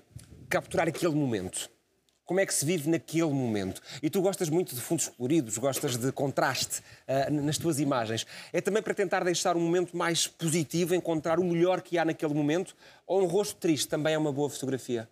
[0.48, 1.70] capturar aquele momento.
[2.24, 3.80] Como é que se vive naquele momento?
[4.02, 8.24] E tu gostas muito de fundos coloridos, gostas de contraste ah, nas tuas imagens.
[8.52, 12.33] É também para tentar deixar um momento mais positivo, encontrar o melhor que há naquele
[12.35, 12.74] momento?
[13.06, 15.09] Ou um rosto triste também é uma boa fotografia?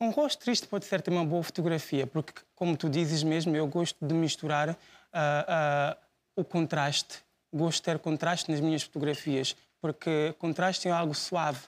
[0.00, 3.66] Um rosto triste pode ser também uma boa fotografia, porque, como tu dizes mesmo, eu
[3.66, 4.76] gosto de misturar ah,
[5.48, 5.96] ah,
[6.36, 7.22] o contraste.
[7.52, 11.60] Gosto de ter contraste nas minhas fotografias, porque contraste é algo suave,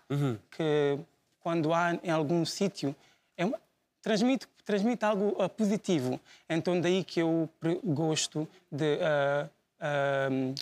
[0.51, 0.99] que
[1.39, 2.95] quando há em algum sítio,
[3.37, 3.61] é uma-
[4.03, 6.21] transmite, transmite algo ah, positivo.
[6.49, 7.49] Então, daí que eu
[7.85, 9.49] gosto de ah,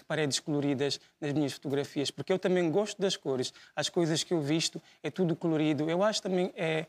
[0.06, 3.54] paredes coloridas nas minhas fotografias, porque eu também gosto das cores.
[3.74, 5.88] As coisas que eu visto é tudo colorido.
[5.88, 6.84] Eu acho também é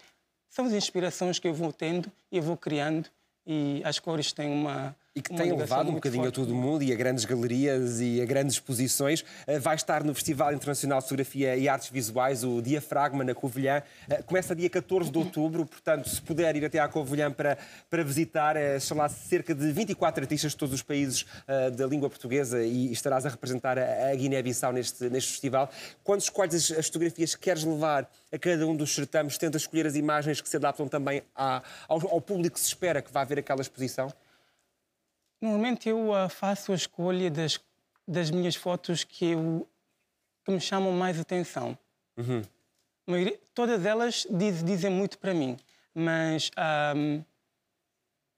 [0.50, 3.10] são as inspirações que eu vou tendo e vou criando
[3.46, 6.84] e as cores têm uma E que tem levado um bocadinho a todo o mundo
[6.84, 9.24] e a grandes galerias e a grandes exposições.
[9.48, 13.82] Eh, Vai estar no Festival Internacional de Fotografia e Artes Visuais, o Diafragma, na Covilhã.
[14.10, 17.58] Eh, Começa dia 14 de outubro, portanto, se puder ir até à Covilhã para,
[17.90, 21.26] para visitar, eh, são lá cerca de 24 artistas de todos os países
[21.78, 25.70] da língua portuguesa e estarás a representar a, Guiné-Bissau neste, neste festival.
[26.04, 29.88] Quando escolhes as, as fotografias que queres levar a cada um dos certames, tentas escolher
[29.88, 33.24] as imagens que se adaptam também à- ao, ao público que se espera que vá
[33.24, 34.12] ver aquela exposição?
[35.42, 37.60] Normalmente eu ah, faço a escolha das,
[38.08, 39.68] das minhas fotos que, eu,
[40.44, 41.78] que me chamam mais atenção.
[42.18, 42.42] Uhum.
[43.08, 45.58] Maioria- todas elas diz- dizem muito para mim,
[45.94, 47.22] mas ahm,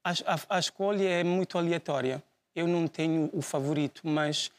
[0.04, 2.22] a, a- a escolha é muito aleatória.
[2.54, 4.50] Eu não tenho o favorito, mas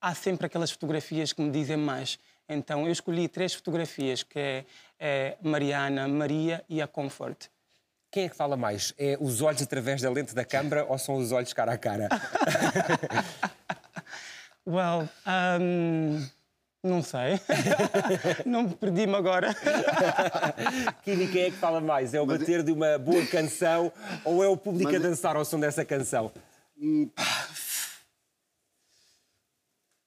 [0.00, 2.18] há sempre aquelas fotografias que me dizem mais.
[2.48, 4.64] Então eu escolhi três fotografias, que é,
[4.98, 7.48] é Mariana, Maria e a Comfort.
[8.12, 8.92] Quem é que fala mais?
[8.98, 12.08] É os olhos através da lente da câmara ou são os olhos cara a cara?
[14.64, 15.08] Well,
[15.60, 16.24] um,
[16.84, 17.40] não sei.
[18.46, 19.52] não me perdi-me agora.
[21.02, 22.14] Kini, quem é que fala mais?
[22.14, 23.92] É o bater de uma boa canção
[24.24, 26.30] ou é o público a dançar ao som dessa canção?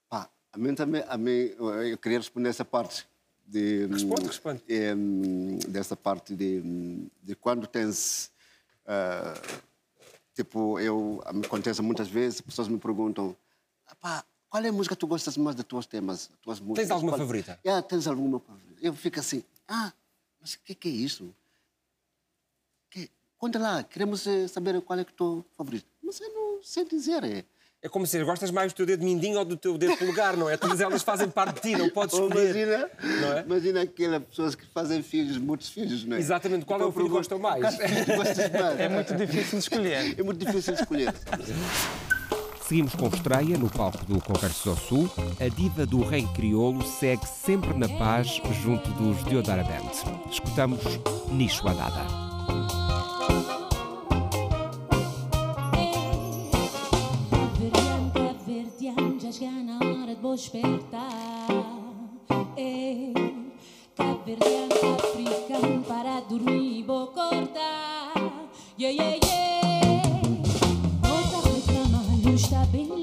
[0.08, 1.54] Pá, a mim também, a mim,
[1.90, 3.06] eu queria responder essa parte.
[3.48, 4.64] De, Responde, responde.
[4.68, 8.32] em, dessa parte de, de quando tens.
[8.88, 9.34] ah,
[10.34, 13.36] tipo, eu acontece muitas vezes, pessoas me perguntam:
[13.88, 16.30] "Ah, pá, qual é a música que tu gostas mais das tuas temas?
[16.42, 16.90] Tuas músicas?
[16.92, 17.60] alguma Qual- favorita?
[17.64, 18.80] É, tens alguma favorita?
[18.82, 19.94] Eu fico assim: ah,
[20.42, 21.34] mas o que, que é isso?
[22.90, 25.86] Que, conta lá, queremos eh, saber qual é que é o teu favorito.
[26.02, 27.24] Mas eu não sei dizer.
[27.24, 27.46] É.
[27.86, 30.50] É como se gostas mais do teu dedo mindinho ou do teu dedo polegar, não
[30.50, 30.58] é?
[30.58, 32.50] Todas elas fazem parte de ti, não podes escolher.
[32.50, 32.90] imagina,
[33.22, 33.42] Não é?
[33.44, 36.20] imagina aquelas pessoas que fazem filhos, muitos filhos, não é?
[36.20, 37.64] Exatamente, qual é o filho que gostam mais?
[38.80, 40.20] É muito difícil de escolher.
[40.20, 41.14] É muito difícil de escolher.
[42.68, 45.08] Seguimos com estreia no palco do Conversos ao Sul.
[45.40, 49.92] A diva do rei crioulo segue sempre na paz junto dos Deodara Band.
[50.32, 50.80] Escutamos
[51.32, 52.04] Nicho Adada.
[60.36, 61.48] Despertar.
[62.58, 63.14] Ei,
[63.96, 68.14] Caverdian, africano, para dormir, vou cortar.
[68.78, 70.02] Yeah, yeah, yeah.
[71.02, 72.95] Volta reclama, luz está bem,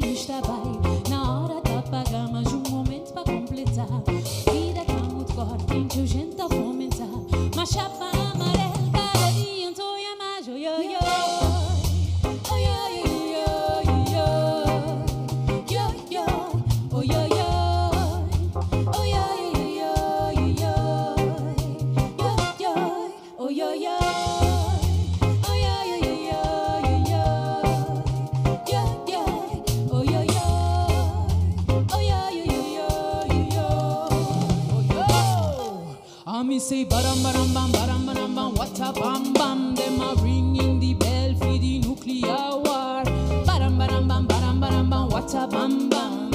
[36.59, 39.75] say baram baram bam baram baram bam what a bam bam.
[39.77, 43.05] Them a ringing the bell for the nuclear war.
[43.47, 46.33] Baram baram bam baram baram bam what a bam bam.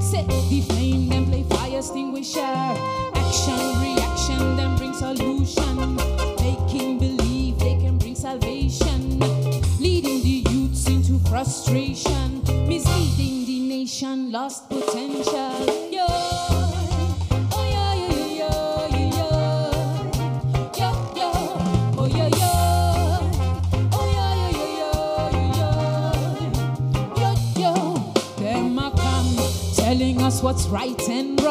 [0.00, 2.40] Set the flame them play fire extinguisher.
[2.40, 5.96] Action reaction them bring solution.
[6.40, 9.18] Making believe they can bring salvation.
[9.80, 12.42] Leading the youths into frustration.
[12.68, 15.90] Misleading the nation lost potential.
[15.90, 16.77] Yo
[30.42, 31.47] what's right and wrong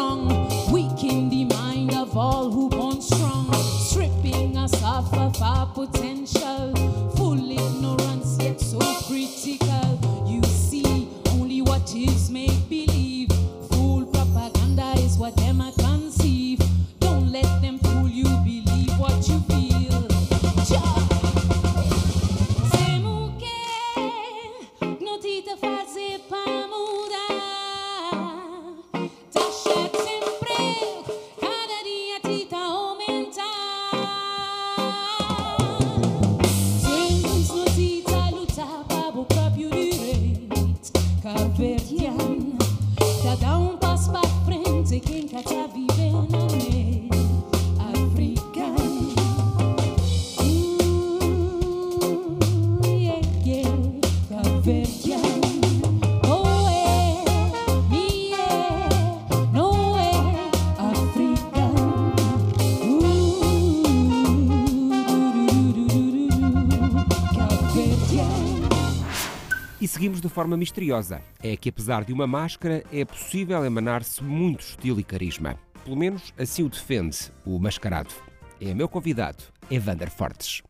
[70.27, 71.21] de forma misteriosa.
[71.41, 75.57] É que, apesar de uma máscara, é possível emanar-se muito estilo e carisma.
[75.83, 78.13] Pelo menos assim o defende o mascarado.
[78.59, 80.61] É meu convidado, Evander Fortes.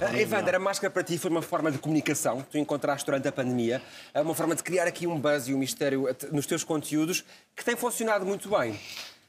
[0.00, 3.28] Uh, Evander, a máscara para ti foi uma forma de comunicação que tu encontraste durante
[3.28, 3.80] a pandemia,
[4.12, 7.24] é uma forma de criar aqui um buzz e um mistério at- nos teus conteúdos
[7.54, 8.78] que tem funcionado muito bem,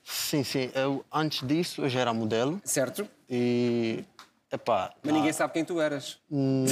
[0.04, 0.70] Sim, sim.
[0.76, 3.08] Eu, antes disso, eu já era modelo certo?
[3.30, 4.04] e.
[4.52, 6.20] Epá, Mas ninguém sabe quem tu eras.
[6.32, 6.66] hum,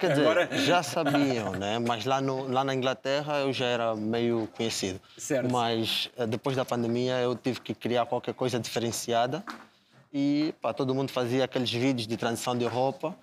[0.00, 1.78] quer dizer, Agora- já sabiam, né?
[1.78, 5.00] Mas lá, no, lá na Inglaterra eu já era meio conhecido.
[5.16, 5.50] Certo.
[5.50, 9.44] Mas eh, depois da pandemia eu tive que criar qualquer coisa diferenciada
[10.12, 13.14] e pá, todo mundo fazia aqueles vídeos de transição de roupa,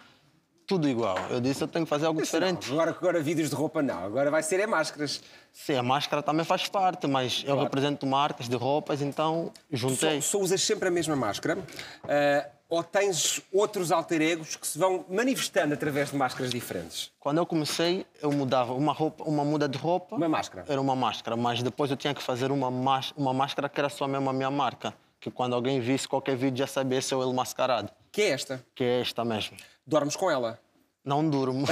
[0.65, 1.17] tudo igual.
[1.29, 2.71] Eu disse, eu tenho que fazer algo diferente.
[2.71, 5.21] Agora, agora vídeos de roupa não, agora vai ser é máscaras.
[5.51, 10.21] Sim, a máscara também faz parte, mas eu represento marcas de roupas, então Só, juntei.
[10.21, 11.57] só usas sempre a mesma máscara?
[11.59, 17.11] Uh, ou tens outros alter egos que se vão manifestando através de máscaras diferentes?
[17.19, 20.15] Quando eu comecei, eu mudava uma roupa, uma muda de roupa.
[20.15, 20.63] Uma máscara.
[20.69, 22.69] Era uma máscara, mas depois eu tinha que fazer uma,
[23.17, 24.93] uma máscara que era só mesmo a minha marca.
[25.19, 27.91] Que quando alguém visse qualquer vídeo já sabia se eu ele mascarado.
[28.09, 28.65] Que é esta?
[28.73, 29.57] Que é esta mesmo.
[29.85, 30.57] Dormes com ela?
[31.03, 31.67] Não durmo.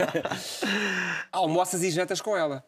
[1.30, 2.64] Almoças e jantas com ela?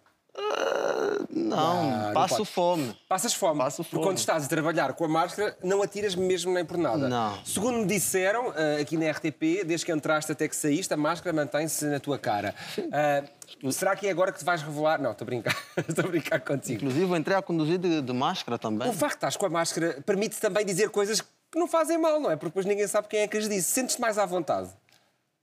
[1.29, 2.49] Não, não passo pode.
[2.51, 2.97] fome.
[3.09, 3.59] Passas fome.
[3.59, 4.07] Passo Porque fome.
[4.07, 7.09] quando estás a trabalhar com a máscara, não atiras mesmo nem por nada.
[7.09, 7.45] Não.
[7.45, 11.35] Segundo me disseram, eh, aqui na RTP, desde que entraste até que saíste, a máscara
[11.35, 12.55] mantém-se na tua cara.
[12.93, 13.25] Eh,
[13.71, 15.01] será que é agora que te vais revelar?
[15.01, 15.57] Não, estou a brincar.
[15.89, 16.85] estou a brincar contigo.
[16.85, 18.89] Inclusive, entrei a conduzir de, de máscara também.
[18.89, 22.21] O facto de estás com a máscara permite também dizer coisas que não fazem mal,
[22.21, 22.37] não é?
[22.37, 23.73] Porque depois ninguém sabe quem é que as disse.
[23.73, 24.71] Sentes-te mais à vontade.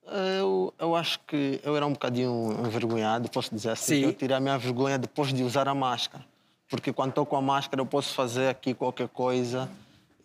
[0.10, 4.02] Eu, eu acho que eu era um bocadinho envergonhado, posso dizer assim.
[4.04, 6.24] Eu tirei a minha vergonha depois de usar a máscara.
[6.70, 9.70] Porque quando estou com a máscara, eu posso fazer aqui qualquer coisa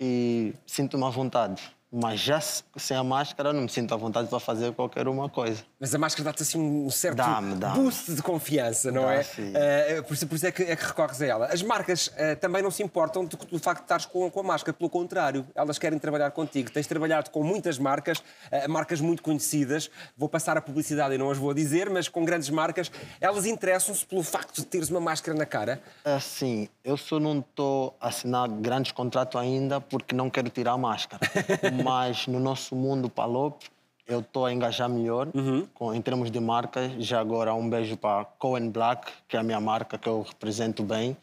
[0.00, 1.62] e sinto-me à vontade.
[1.94, 5.28] Mas já se- sem a máscara, não me sinto à vontade para fazer qualquer uma
[5.28, 5.62] coisa.
[5.78, 7.80] Mas a máscara dá-te assim um certo Dá-me, dá-me.
[7.82, 9.26] boost de confiança, não Dá, é?
[9.38, 11.46] Eh, por, isso, por isso é que, é que recorres a ela.
[11.52, 14.42] As marcas eh, também não se importam do, do facto de estares com, com a
[14.42, 16.70] máscara, pelo contrário, elas querem trabalhar contigo.
[16.70, 19.90] Tens trabalhado com muitas marcas, eh, marcas muito conhecidas.
[20.16, 22.90] Vou passar a publicidade e não as vou dizer, mas com grandes marcas.
[23.20, 25.78] Elas interessam-se pelo facto de teres uma máscara na cara.
[26.06, 30.78] Assim, eu só não estou a assinar grandes contratos ainda porque não quero tirar a
[30.78, 31.20] máscara.
[31.84, 33.60] Mas no nosso mundo Palop,
[34.06, 35.28] eu estou a engajar melhor
[35.74, 36.92] com, em termos de marcas.
[36.98, 40.82] Já agora, um beijo para Cohen Black, que é a minha marca que eu represento
[40.82, 41.16] bem.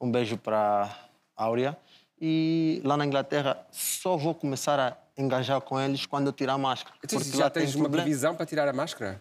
[0.00, 0.94] Um beijo para
[1.36, 1.76] Áurea.
[2.20, 6.58] E lá na Inglaterra, só vou começar a engajar com eles quando eu tirar a
[6.58, 6.94] máscara.
[7.02, 8.04] Então, Porque já tens uma problema.
[8.04, 9.20] previsão para tirar a máscara?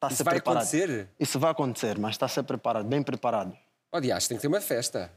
[0.00, 0.62] A Isso vai preparado.
[0.62, 1.08] acontecer?
[1.18, 3.56] Isso vai acontecer, mas está a ser preparado, bem preparado.
[3.90, 5.10] Oh, dias, tem que ter uma festa.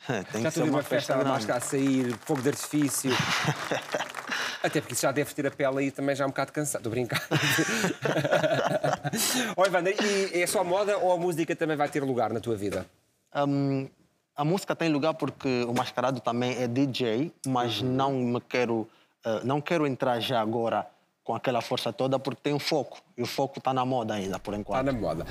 [0.32, 1.30] Tem Já que ser uma uma festa, grande.
[1.30, 3.10] máscara a sair, fogo de artifício.
[4.62, 6.80] Até porque isso já deve ter a pele aí também já um bocado cansado.
[6.80, 7.22] Estou a brincar.
[9.56, 9.94] Oi, Wander,
[10.34, 12.86] e é só a moda ou a música também vai ter lugar na tua vida?
[13.34, 13.88] Hum,
[14.34, 17.88] a música tem lugar porque o Mascarado também é DJ, mas Uhum.
[17.88, 18.88] não me quero,
[19.24, 20.86] eh, não quero entrar já agora
[21.22, 22.98] com aquela força toda porque tem um foco.
[23.16, 24.86] E o foco está na moda ainda, por Está enquanto.
[24.86, 25.26] na moda.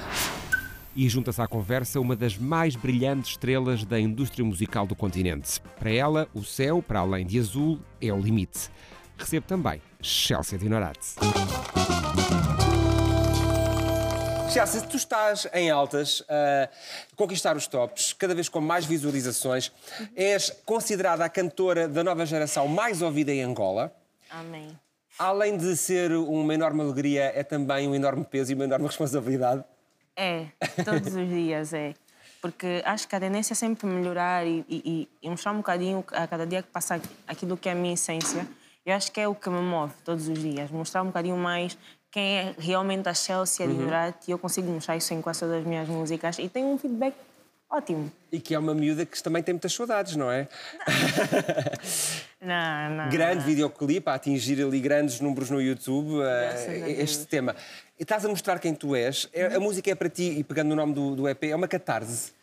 [0.95, 5.59] E junta-se à conversa uma das mais brilhantes estrelas da indústria musical do continente.
[5.77, 8.69] Para ela, o céu, para além de azul, é o limite.
[9.17, 11.15] Recebo também Chelsea Dinorati.
[14.53, 16.69] Chelsea, tu estás em altas, a
[17.17, 19.73] conquistar os tops, cada vez com mais visualizações.
[20.15, 23.93] És considerada a cantora da nova geração mais ouvida em Angola.
[24.29, 24.69] Amém.
[25.19, 29.61] Além de ser uma enorme alegria, é também um enorme peso e uma enorme responsabilidade.
[30.15, 30.45] É,
[30.83, 31.93] todos os dias é.
[32.41, 36.27] Porque acho que a tendência é sempre melhorar e, e- e mostrar um bocadinho a
[36.27, 38.47] cada dia que passa aquilo que é a minha essência.
[38.85, 40.69] Eu acho que é o que me move todos os dias.
[40.69, 41.75] Mostrar um bocadinho mais
[42.11, 44.27] quem é realmente a Chelsea, a Dinurati.
[44.27, 46.37] E eu consigo mostrar isso em quase todas as minhas músicas.
[46.37, 47.15] E tenho um feedback
[47.67, 48.11] ótimo.
[48.31, 50.47] E que é uma miúda que também tem muitas saudades, não é?
[52.41, 53.09] Não, não.
[53.11, 53.45] Grande não.
[53.45, 57.55] videoclipe a atingir ali grandes números no YouTube, eh, Graças este tema.
[57.97, 59.29] E estás a mostrar quem tu és.
[59.33, 61.67] É- A música é para ti, e pegando no nome do, do EP, é uma
[61.67, 62.33] catarse.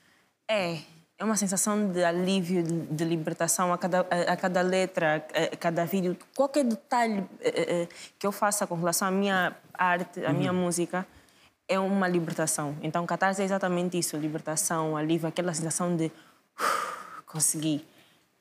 [0.49, 0.79] É,
[1.19, 5.57] é uma sensação de alívio, de, libertação a cada, a, a cada letra, a, a
[5.57, 6.17] cada vídeo.
[6.35, 7.89] Qualquer detalhe eh, eh,
[8.19, 11.07] que eu faça com relação à minha arte, à minha música,
[11.69, 12.77] é uma libertação.
[12.83, 16.11] Então, Catarse é exatamente isso: libertação, alívio, aquela sensação de
[16.59, 17.85] "Uf, consegui.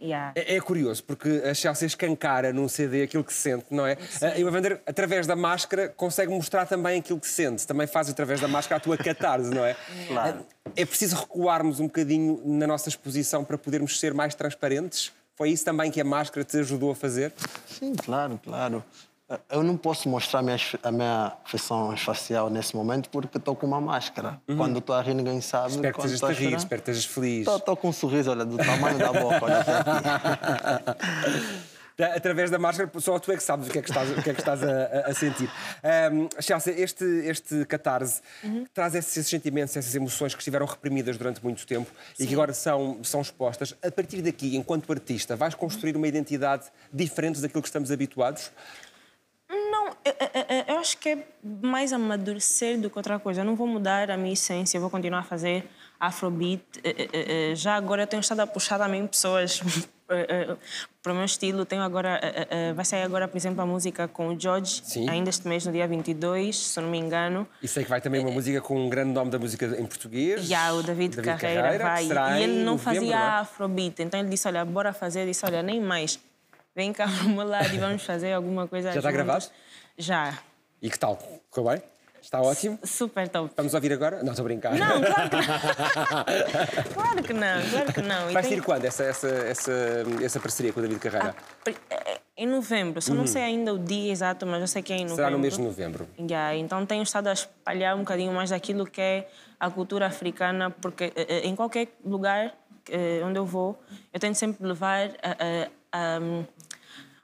[0.02, 0.32] Yeah.
[0.36, 3.98] É, é curioso, porque a Chelsea escancara num CD aquilo que sente, não é?
[4.22, 7.68] Ah, E o Evander, através da máscara, consegue mostrar também aquilo que sente.
[7.68, 9.76] Também faz através da máscara a tua catarse, não é?
[10.08, 10.40] Claro.
[10.66, 15.12] Ah, É preciso recuarmos um bocadinho na nossa exposição para podermos ser mais transparentes?
[15.36, 17.32] Foi isso também que a máscara te ajudou a fazer?
[17.68, 18.84] Sim, claro, claro.
[19.50, 23.66] Eu não posso mostrar a minha, a minha feição facial nesse momento porque estou com
[23.68, 24.42] uma máscara.
[24.58, 25.70] Quando estou a rir, ninguém sabe.
[25.74, 25.76] Uhum.
[25.76, 27.48] Espero que estejas a rir, espero que estejas feliz.
[27.48, 29.40] Estou com um sorriso, olha, do tamanho da boca.
[29.46, 31.02] Olha aqui.
[32.16, 34.30] Através da máscara, só tu é que sabes o que é que estás, o que
[34.30, 35.48] é que estás a, a- sentir.
[36.12, 38.22] Um, Chelsea, este, este catarse
[38.74, 43.04] traz esses sentimentos, essas emoções que estiveram reprimidas durante muito tempo e que agora são,
[43.04, 43.76] são expostas.
[43.86, 48.52] A partir daqui, enquanto artista, vais construir uma identidade diferente daquilo que estamos habituados?
[50.06, 50.14] Eu,
[50.58, 51.28] eu- eu acho que é
[51.64, 53.42] mais amadurecer do que outra coisa.
[53.42, 55.66] Eu não vou mudar a minha essência, eu vou continuar a fazer
[56.00, 56.62] afrobeat.
[57.56, 59.62] Já agora eu tenho estado a puxar também pessoas
[61.02, 61.66] para o meu estilo.
[61.66, 62.20] Tenho agora,
[62.76, 65.10] vai sair agora, por exemplo, a música com o George, Sim.
[65.10, 67.48] ainda este mês, no dia 22, se não me engano.
[67.62, 70.46] E sei que vai também uma música com um grande nome da música em português.
[70.46, 72.40] Já, o David, Carreira, que vai.
[72.40, 73.40] E ele não novembro, fazia não é?
[73.40, 75.22] afrobeat, então ele disse: Olha, bora fazer.
[75.22, 76.20] Eu disse: Olha, nem mais.
[76.76, 78.92] Vem cá para o meu lado e vamos fazer alguma coisa.
[78.92, 79.46] Já está juntos." gravado?
[79.98, 80.38] Já.
[80.82, 81.18] E que tal?
[81.50, 81.84] Correu bem?
[82.22, 82.78] Está ótimo?
[82.84, 83.52] Super top.
[83.58, 84.22] Vamos ouvir agora?
[84.22, 84.76] Não, estou a brincar.
[84.76, 86.94] Não, claro que não.
[86.94, 88.24] claro que não, claro que não.
[88.32, 89.72] Vai tem- sair quando essa, essa, essa,
[90.24, 91.36] essa parceria com o David Carreira?
[91.66, 91.72] É-
[92.12, 94.98] é Em novembro, só não sei ainda o dia exato, mas eu sei que é
[94.98, 95.16] em novembro.
[95.16, 96.08] Será no mês de novembro.
[96.20, 99.28] Yeah, então tenho estado a espalhar um bocadinho mais daquilo que é
[99.60, 102.54] a cultura africana, porque eh, eh, em qualquer lugar
[102.90, 103.82] eh, onde eu vou,
[104.14, 106.20] eu tento sempre levar a, a, a,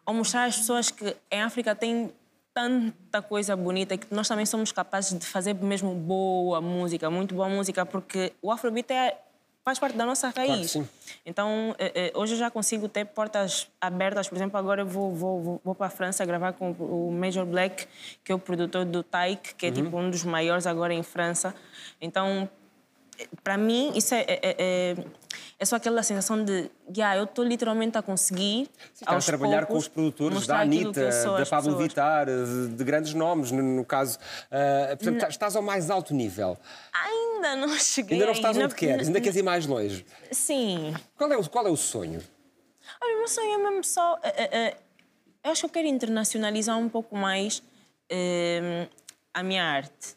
[0.08, 2.12] a mostrar às pessoas que em África tem
[2.58, 7.48] tanta coisa bonita que nós também somos capazes de fazer mesmo boa música, muito boa
[7.48, 9.16] música, porque o Afrobeat é,
[9.64, 10.72] faz parte da nossa raiz.
[10.72, 10.88] sim.
[11.24, 14.28] Então, eh, eh, hoje eu já consigo ter portas abertas.
[14.28, 17.86] Por exemplo, agora eu vou, vou, vou, para a França gravar com o Major Black,
[18.24, 21.54] que é o produtor do Taik, que é tipo um dos maiores agora em França.
[22.02, 22.50] Então,
[23.44, 24.96] para mim, isso é, é, é,
[25.60, 28.70] é só aquela sensação de, yeah, eu estou literalmente a conseguir.
[29.06, 31.78] A aos trabalhar com poucos, os produtores da que Anitta, da Pablo pessoas.
[31.78, 34.20] Vittar, de, de grandes nomes, no, no caso.
[34.52, 36.58] Ah, portanto, estás ao mais alto nível.
[36.94, 38.16] Ainda não cheguei.
[38.16, 40.06] Ainda não estás onde queres, ainda queres ir mais longe.
[40.32, 40.94] Sim.
[41.16, 42.22] Qual é o, qual é o sonho?
[43.02, 44.20] Olha, o meu sonho é mesmo só.
[44.24, 44.78] eh, eh,
[45.44, 47.64] eu acho que eu quero internacionalizar um pouco mais
[49.34, 50.17] a minha arte.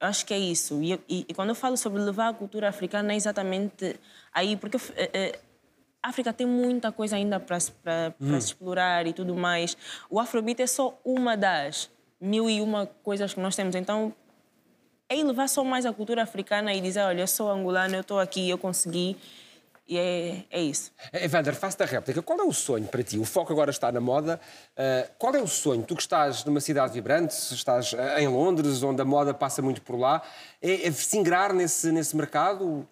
[0.00, 0.82] Eu acho que é isso.
[0.82, 3.98] E, e- e quando eu falo sobre levar a cultura africana, é exatamente
[4.32, 5.38] aí, porque eh,
[6.02, 9.76] a África tem muita coisa ainda para para se explorar e tudo mais.
[10.10, 11.90] O Afrobeat é só uma das
[12.20, 13.74] mil e uma coisas que nós temos.
[13.74, 14.12] Então,
[15.08, 18.00] é ir levar só mais a cultura africana e dizer: olha, eu sou angolana, eu
[18.02, 19.16] estou aqui, eu consegui.
[19.88, 20.90] E é, é isso.
[21.12, 22.20] Evander, faço-te a réplica.
[22.20, 23.18] Qual é o sonho para ti?
[23.18, 24.40] O foco agora está na moda.
[24.76, 25.82] Ah, qual é o sonho?
[25.82, 29.80] Tu que estás numa cidade vibrante, estás ah, em Londres, onde a moda passa muito
[29.82, 30.22] por lá,
[30.60, 32.86] é, é se ingrar nesse, nesse mercado?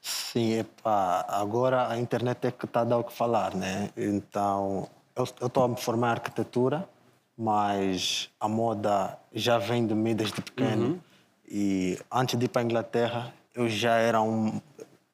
[0.00, 3.90] Sim, epá, agora a internet é que está a dar o que falar, né?
[3.96, 6.88] Então, eu estou a me formar em arquitetura,
[7.36, 11.02] mas a moda já vem de mim desde pequeno.
[11.50, 14.60] E antes de ir para a Inglaterra, eu já era um...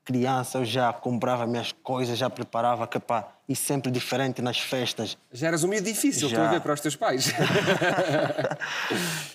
[0.04, 5.16] criança eu já comprava minhas coisas, já preparava que pá, e sempre diferente nas festas.
[5.32, 6.36] Já eras um meio difícil, Já.
[6.36, 7.32] estou a ver para os teus pais.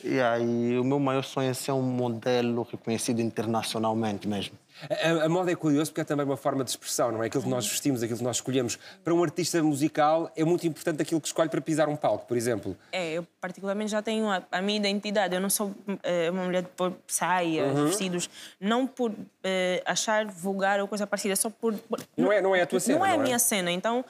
[0.03, 4.57] E aí o meu maior sonho é ser um modelo reconhecido internacionalmente mesmo.
[4.89, 7.27] A, a moda é curioso porque é também uma forma de expressão, não é?
[7.27, 8.77] Aquilo que nós vestimos, aquilo que nós escolhemos.
[9.03, 12.37] Para um artista musical é muito importante aquilo que escolhe para pisar um palco, por
[12.37, 12.77] exemplo.
[12.91, 15.33] É, eu particularmente já tenho a, a minha identidade.
[15.35, 15.73] Eu não sou
[16.03, 17.87] eh, uma mulher de pôr saias, Uhum.
[17.87, 19.13] vestidos, não por
[19.43, 21.73] eh, achar vulgar ou coisa parecida, só por...
[21.73, 23.25] por- Não é- não é a tua cena, Não é a não é?
[23.25, 23.71] minha cena.
[23.71, 24.03] Então,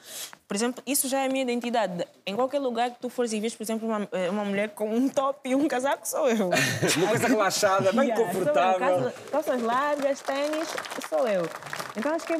[0.50, 2.04] por exemplo, isso já é a minha identidade.
[2.26, 4.92] Em qualquer lugar que tu fores e vês, por exemplo, uma, eh, uma mulher com
[4.92, 6.48] um top e um casaco, sou eu.
[6.98, 8.78] Uma coisa relaxada, bem Yeah, confortável.
[8.80, 10.68] Calça- Calças largas, tênis,
[11.08, 11.48] sou eu.
[11.96, 12.38] Então acho que é-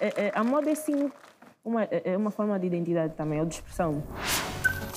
[0.00, 1.12] é- é- a moda é sim
[1.62, 4.02] uma, é é uma forma de identidade também, ou de expressão.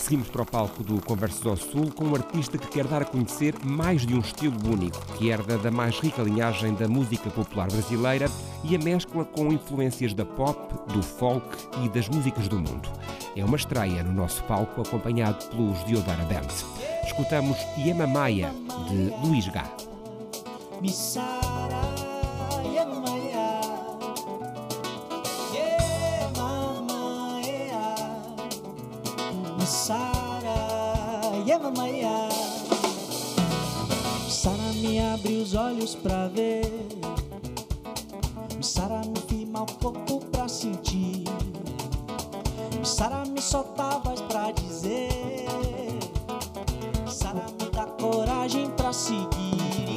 [0.04, 3.06] Seguimos para o palco do Conversas ao Sul com um artista que quer dar a
[3.06, 7.70] conhecer mais de um estilo único, que herda da mais rica linhagem da música popular
[7.72, 8.30] brasileira
[8.66, 10.60] e a mescla com influências da pop,
[10.92, 11.48] do folk
[11.86, 12.90] e das músicas do mundo.
[13.34, 16.50] É uma estreia no nosso palco acompanhado pelos Diodara Band.
[17.06, 18.52] Escutamos Yema Maia,
[18.90, 19.72] de Luís Gá.
[20.82, 22.13] Misara,
[29.64, 32.28] Misara, yeah, maya.
[34.28, 36.70] Sara me abre os olhos pra ver.
[38.60, 41.24] Sara me firma o corpo pra sentir.
[42.84, 45.48] Sara me solta a voz pra dizer.
[47.08, 49.93] Sara me dá coragem pra seguir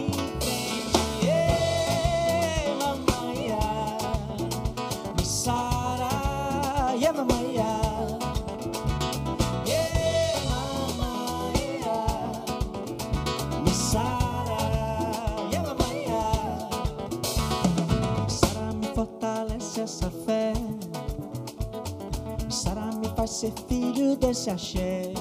[19.86, 20.52] essa fé.
[22.50, 25.12] Sara me faz ser filho desse axé.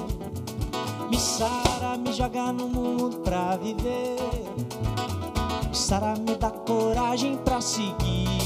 [1.08, 4.16] Me sara, me joga no mundo pra viver.
[5.72, 8.45] Sara me dá coragem pra seguir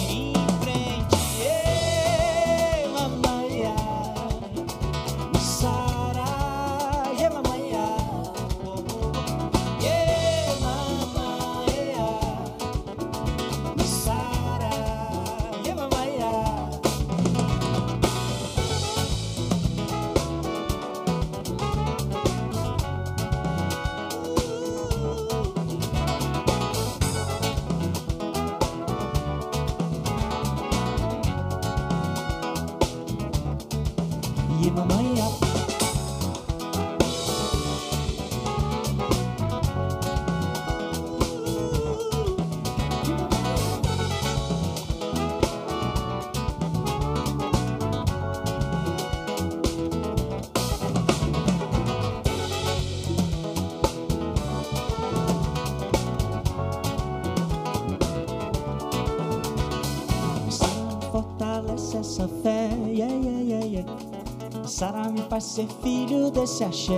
[65.41, 66.93] Ser filho desse axé.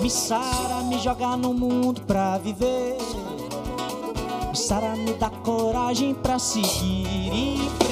[0.00, 2.98] Me Sara me joga no mundo pra viver.
[4.50, 7.87] Me Sara me dá coragem pra seguir em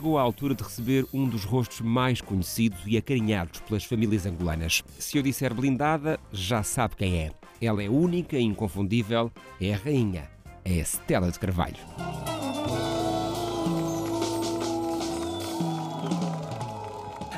[0.00, 4.82] chegou a altura de receber um dos rostos mais conhecidos e acarinhados pelas famílias angolanas.
[4.98, 7.30] Se eu disser blindada, já sabe quem é.
[7.60, 9.30] Ela é única e inconfundível,
[9.60, 10.30] é a rainha,
[10.64, 11.76] é a Stella de Carvalho.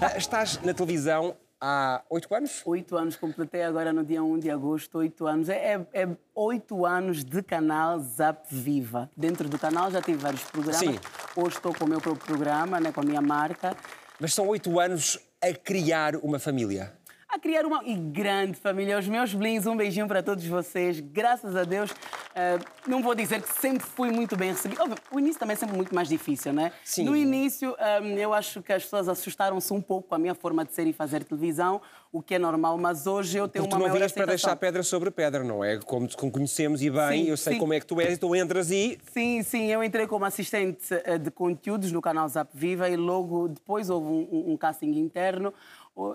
[0.01, 2.61] Ah, Estás na televisão há oito anos?
[2.67, 5.49] Oito anos, completei agora no dia 1 de agosto, oito anos.
[5.49, 9.09] É, é, é oito anos de canal Zap Viva.
[9.17, 10.81] Dentro do canal já tive vários programas.
[10.81, 10.99] Sim.
[11.37, 13.77] Hoje estou com o meu próprio programa, né, com a minha marca.
[14.19, 16.93] Mas são oito anos a criar uma família.
[17.35, 18.99] A criar uma e grande família.
[18.99, 21.01] Os meus blins, um beijinho para todos vocês.
[21.01, 21.91] Graças a Deus,
[22.35, 24.83] eh, não vou dizer que sempre fui muito bem recebido.
[24.83, 26.73] Óbvio, o início também é sempre muito mais difícil, né?
[26.85, 27.05] Sim.
[27.05, 30.63] No início, eh, eu acho que as pessoas assustaram-se um pouco com a minha forma
[30.63, 31.81] de ser e fazer televisão,
[32.13, 34.27] o que é normal, mas hoje eu tenho Porque tu uma não maior vinhas para
[34.27, 35.79] deixar pedra sobre pedra, não é?
[35.79, 37.59] Como te conhecemos e bem, Sim, eu sei sim.
[37.59, 41.17] como é que tu és, tu entras e Sim, sim, eu entrei como assistente eh,
[41.17, 45.55] de conteúdos no canal Zap Viva e logo depois houve um, um- um casting interno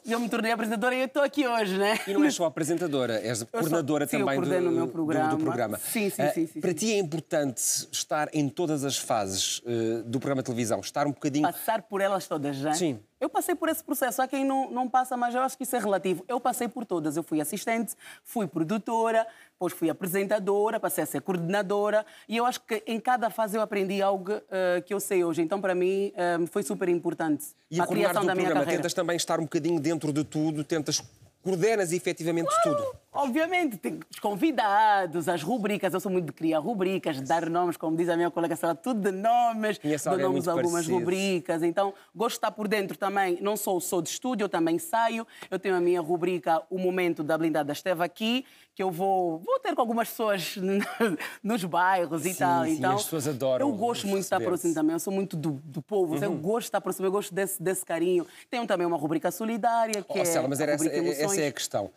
[0.05, 1.99] e eu me tornei apresentadora e eu estou aqui hoje, né?
[2.07, 4.85] E não és só apresentadora, és sou- coordenadora sim, eu também do, coordeno o meu
[4.87, 5.29] do- programa.
[5.29, 5.77] do programa.
[5.77, 7.61] Sim, sim, Ah, sim, sim, Para ti é importante
[7.91, 11.47] estar em todas as fases eh, do programa de televisão, estar um bocadinho.
[11.47, 12.73] Passar por elas todas, né?
[12.73, 12.99] Sim.
[13.19, 14.21] Eu passei por esse processo.
[14.21, 16.23] Há quem não, não passa, mas eu acho que isso é relativo.
[16.27, 17.17] Eu passei por todas.
[17.17, 22.05] Eu fui assistente, fui produtora, depois fui apresentadora, passei a ser coordenadora.
[22.29, 25.41] E eu acho que em cada fase eu aprendi algo eh, que eu sei hoje.
[25.41, 27.47] Então, para mim, eh, foi super importante.
[27.71, 28.81] E a criação da minha programa, carreira.
[28.81, 31.01] tentas também estar um bocadinho dentro de tudo, tentas
[31.47, 32.83] coordenas efetivamente tudo.
[33.13, 35.93] Obviamente, tem os convidados, as rubricas.
[35.93, 38.75] Eu sou muito de criar rubricas, de dar nomes, como diz a minha colega Sara,
[38.75, 40.99] tudo de nomes, de alguém nomes muito algumas parecido.
[40.99, 41.63] rubricas.
[41.63, 43.37] Então, gosto de estar por dentro também.
[43.41, 45.25] Não sou sou de estúdio, eu também saio.
[45.49, 48.45] Eu tenho a minha rubrica O Momento da Blindada Esteve aqui,
[48.77, 50.55] que eu vou, vou ter com algumas pessoas
[51.41, 52.63] nos bairros e Sim, tal.
[52.63, 54.93] sim, então, as pessoas adoram Eu gosto muito de estar próximo também.
[54.93, 56.13] Eu sou muito do, do povo.
[56.13, 56.23] Uhum.
[56.23, 58.27] Eu gosto de estar próximo, eu gosto desse, desse carinho.
[58.51, 61.47] Tenho também uma rubrica solidária, que Oh, é Célia, mas era essa, rubrica essa é
[61.47, 61.89] a questão.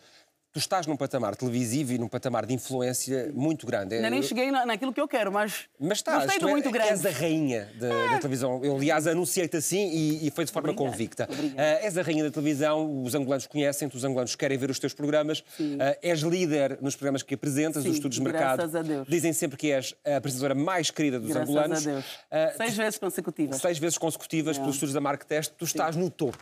[0.53, 3.95] Tu estás num patamar televisivo e num patamar de influência muito grande.
[3.95, 6.91] Ainda nem cheguei na- naquilo que eu quero, mas, Mas estás, tu é- muito grande.
[6.91, 8.61] és a rainha da, da televisão.
[8.65, 11.29] Eu, aliás, anunciei-te assim e, e foi de forma Obrigada, convicta.
[11.31, 11.55] obrigada.
[11.63, 14.93] Ah, és a rainha da televisão, os angolanos conhecem-te, os angolanos querem ver os teus
[14.93, 15.45] programas.
[15.79, 18.57] Ah, és líder nos programas que apresentas, Sim, os estudos de mercado.
[18.57, 19.07] graças a Deus.
[19.09, 21.87] Dizem sempre que és a apresentadora mais querida dos Graças angolanos.
[21.87, 22.05] a Deus.
[22.29, 23.61] Ah, Seis vezes consecutivas.
[23.61, 26.37] seis vezes consecutivas pelos estudos da Mark Test, tu estás no topo.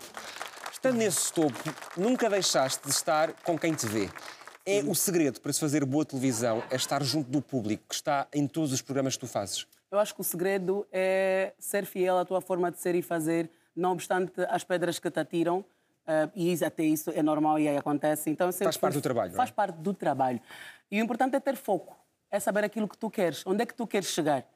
[0.78, 1.58] Estando nesse topo,
[1.96, 4.08] nunca deixaste de estar com quem te vê.
[4.64, 8.28] É o segredo para se fazer boa televisão, é estar junto do público que está
[8.32, 9.66] em todos os programas que tu fazes.
[9.90, 13.50] Eu acho que o segredo é ser fiel à tua forma de ser e fazer,
[13.74, 15.64] não obstante as pedras que te atiram.
[16.06, 18.30] eh, e até isso é normal e aí acontece.
[18.30, 19.36] Então, Faz parte do trabalho, não é?
[19.36, 20.40] Faz parte do trabalho.
[20.92, 21.98] E o importante é ter foco,
[22.30, 24.46] é saber aquilo que tu queres, onde é que tu queres chegar.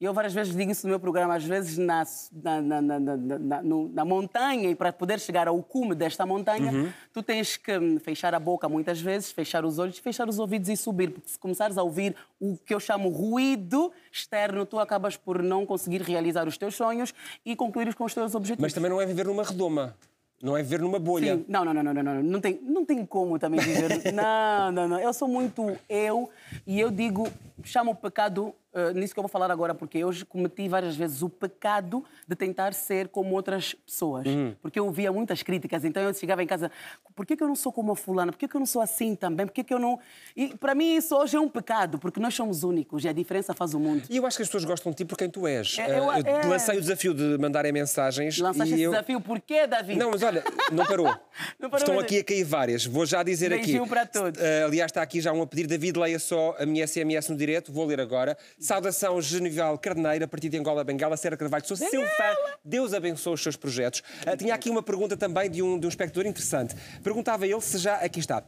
[0.00, 3.62] E eu várias vezes digo isso no meu programa, às vezes na, na, na, na,
[3.92, 6.92] na- montanha, e para poder chegar ao cume desta montanha, Uhum.
[7.12, 10.68] tu tens que hum, fechar a boca muitas vezes, fechar os olhos, fechar os ouvidos
[10.68, 15.16] e subir, porque se começares a ouvir o que eu chamo ruído externo, tu acabas
[15.16, 17.12] por não conseguir realizar os teus sonhos
[17.44, 18.62] e concluir com os teus objetivos.
[18.62, 19.96] Mas também não é viver numa redoma,
[20.40, 21.38] não é viver numa bolha.
[21.38, 21.44] Sim.
[21.48, 22.22] Não, não, não, não, não, não.
[22.22, 24.12] Não tem, não tem como também dizer.
[24.14, 25.00] não, não, não.
[25.00, 26.30] Eu sou muito eu
[26.64, 27.26] e eu digo,
[27.64, 31.22] chamo o pecado, eh, nisso que eu vou falar agora, porque eu cometi várias vezes
[31.22, 34.24] o pecado de tentar ser como outras pessoas.
[34.62, 36.70] Porque eu ouvia muitas críticas, então eu chegava em casa,
[37.14, 38.32] por que, que eu não sou como a fulana?
[38.32, 39.46] Por que, que eu não sou assim também?
[39.46, 39.98] Por que, que eu não.
[40.36, 43.52] E para mim isso hoje é um pecado, porque nós somos únicos e a diferença
[43.54, 44.04] faz o mundo.
[44.08, 45.76] E eu acho que as pessoas gostam de ti por quem tu és.
[45.78, 48.38] É, eu- Ah, é- lancei o desafio de mandarem mensagens.
[48.38, 48.90] Lançaste esse eu...
[48.92, 49.98] desafio, porquê, David?
[49.98, 51.06] Não, mas olha, não parou.
[51.58, 52.84] Não parou, Estão mas- aqui a cair várias.
[52.84, 53.90] Vou já dizer Beijinho aqui.
[53.90, 54.40] para todos.
[54.42, 55.66] Ah, aliás, está aqui já um a pedir.
[55.66, 57.72] David, leia só a minha SMS no direto.
[57.72, 58.36] Vou ler agora.
[58.68, 61.16] Saudação Genival Carneiro, a partir de Angola, Bengala.
[61.16, 62.36] Sera Carvalho, sou seu fã.
[62.62, 64.02] Deus abençoe os seus projetos.
[64.26, 66.76] Ah, tinha aqui uma pergunta também de um, de um espectador interessante.
[67.02, 67.94] Perguntava ele se já...
[67.94, 68.44] Aqui está.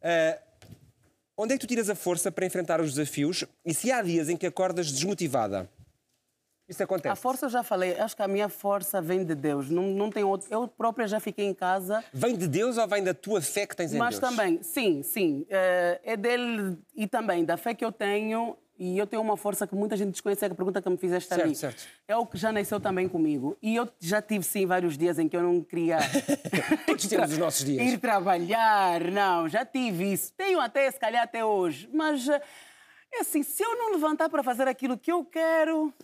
[0.00, 0.38] Ah,
[1.36, 4.28] onde é que tu tiras a força para enfrentar os desafios e se há dias
[4.28, 5.68] em que acordas desmotivada?
[6.68, 7.12] Isso acontece.
[7.12, 9.68] A força eu já falei, acho que a minha força vem de Deus.
[9.68, 10.46] Não, não tem outro.
[10.52, 13.74] Eu própria já fiquei em casa, Vem de Deus ou vem da tua fé que
[13.74, 14.30] tens em mas Deus?
[14.30, 18.56] também, sim, sim, eh, é dele e também da fé que eu tenho.
[18.76, 21.28] E eu tenho uma força que muita gente desconhece, é a pergunta que me fizeste
[21.28, 21.54] Certo, ali.
[21.54, 21.84] certo.
[22.08, 23.56] É o que já nasceu também comigo.
[23.62, 25.98] E eu já tive, sim, vários dias em que eu não queria.
[26.86, 27.92] Todos temos os nossos dias.
[27.92, 30.32] Ir trabalhar, não, já tive isso.
[30.36, 31.88] Tenho até, se calhar, até hoje.
[31.92, 32.42] Mas, eh,
[33.12, 35.94] é assim, se eu não levantar para fazer aquilo que eu quero,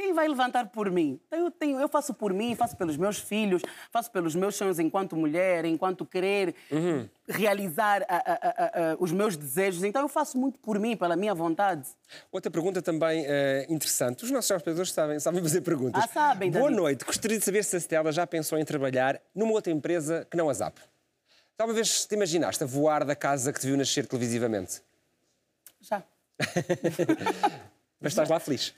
[0.00, 1.20] quem vai levantar por mim?
[1.26, 4.78] Então, eu, tenho, eu faço por mim, faço pelos meus filhos, faço pelos meus sonhos
[4.78, 7.06] enquanto mulher, enquanto querer Uhum.
[7.28, 9.84] realizar a- a- a- os meus desejos.
[9.84, 11.86] Então, eu faço muito por mim, pela minha vontade.
[12.32, 14.24] Outra pergunta também eh, interessante.
[14.24, 16.02] Os nossos espectadores sabem, sabem fazer perguntas.
[16.02, 16.76] Ah, sabem, Boa David.
[16.80, 17.04] noite.
[17.04, 20.48] Gostaria de saber se a Stella já pensou em trabalhar numa outra empresa que não
[20.48, 20.80] a Zap.
[21.56, 24.80] Talvez vez te imaginaste a voar da casa que te viu nascer televisivamente.
[25.78, 26.02] Já.
[28.00, 28.74] Mas estás lá feliz.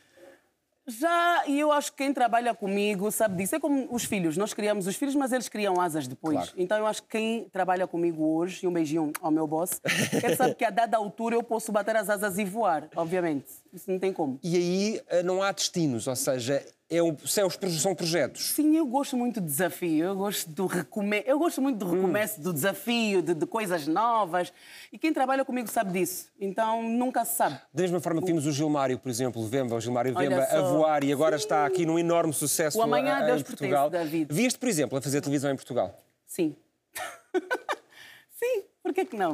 [0.86, 3.54] Já, e eu acho que quem trabalha comigo sabe disso.
[3.54, 4.36] É como os filhos.
[4.36, 6.36] Nós criamos os filhos, mas eles criam asas depois.
[6.36, 6.52] Claro.
[6.56, 9.80] Então eu acho que quem trabalha comigo hoje, e um beijinho ao meu boss,
[10.22, 13.46] ele sabe que a dada altura eu posso bater as asas e voar, obviamente.
[13.72, 14.38] Isso não tem como.
[14.42, 16.64] E aí eh, não há destinos, ou seja,
[16.97, 18.53] é um, são, os proje- são projetos.
[18.53, 20.05] Sim, eu gosto muito de desafio.
[20.05, 21.24] Eu gosto do recomeço.
[21.26, 24.53] Eu gosto muito do recomeço, do desafio, de, de coisas novas.
[24.93, 26.26] E quem trabalha comigo sabe disso.
[26.40, 27.59] Então nunca se sabe.
[27.72, 31.03] Da mesma forma que vimos o Gilmário, por exemplo, Vemba, o Gilmário Vemba, a voar
[31.05, 33.88] e agora está aqui num enorme sucesso O amanhã a- a- Deus em Portugal.
[33.90, 34.32] David.
[34.32, 35.99] Vieste, por exemplo, a fazer televisão em Portugal.
[36.26, 36.55] Sim.
[38.38, 39.32] Sim, por que não?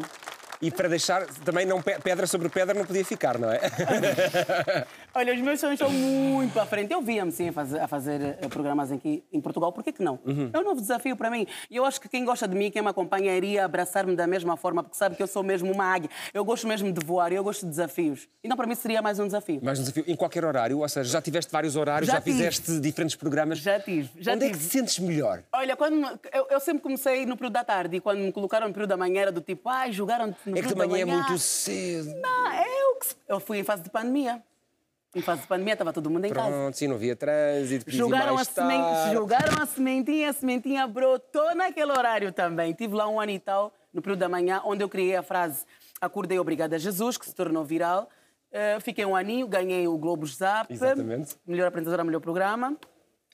[0.61, 3.61] E para deixar também não pe- pedra sobre pedra não podia ficar, não é?
[5.15, 6.93] Olha, os meus sonhos são muito para frente.
[6.93, 10.19] Eu via-me sim a fazer, a fazer eh, programas aqui em Portugal, por que não?
[10.25, 10.51] Uhum.
[10.53, 11.47] É um novo desafio para mim.
[11.71, 14.57] E eu acho que quem gosta de mim, quem me acompanha, iria abraçar-me da mesma
[14.57, 16.11] forma, porque sabe que eu sou mesmo uma águia.
[16.35, 18.29] Eu gosto mesmo de voar, eu gosto de desafios.
[18.43, 19.61] Então para mim seria mais um desafio.
[19.63, 22.37] Mais um desafio em qualquer horário, ou seja, já tiveste vários horários, já, Já tive.
[22.37, 23.59] fizeste diferentes programas.
[23.59, 24.69] Já tive, já Onde é que tive.
[24.69, 25.43] te sentes melhor?
[25.53, 28.73] Olha, quando eu, eu sempre comecei no período da tarde e quando me colocaram no
[28.75, 32.15] período da manhã era do tipo, ai, jogaram no É que manhã é muito cedo.
[32.21, 34.43] Não, eu, que se- eu fui em fase de pandemia.
[35.15, 36.49] Em fase de pandemia estava todo mundo em casa.
[36.51, 39.15] Pronto, sim, não havia trânsito, Jogaram a, tarde.
[39.15, 42.73] jogaram a sementinha, a sementinha brotou naquele horário também.
[42.75, 45.65] Tive lá um ano e tal, no período da manhã, onde eu criei a frase
[46.01, 48.09] Acordei Obrigada a Jesus, que se tornou viral.
[48.53, 51.35] Eh, fiquei um aninho, ganhei o Globos Zap, Exatamente.
[51.47, 52.77] melhor apresentadora, melhor programa.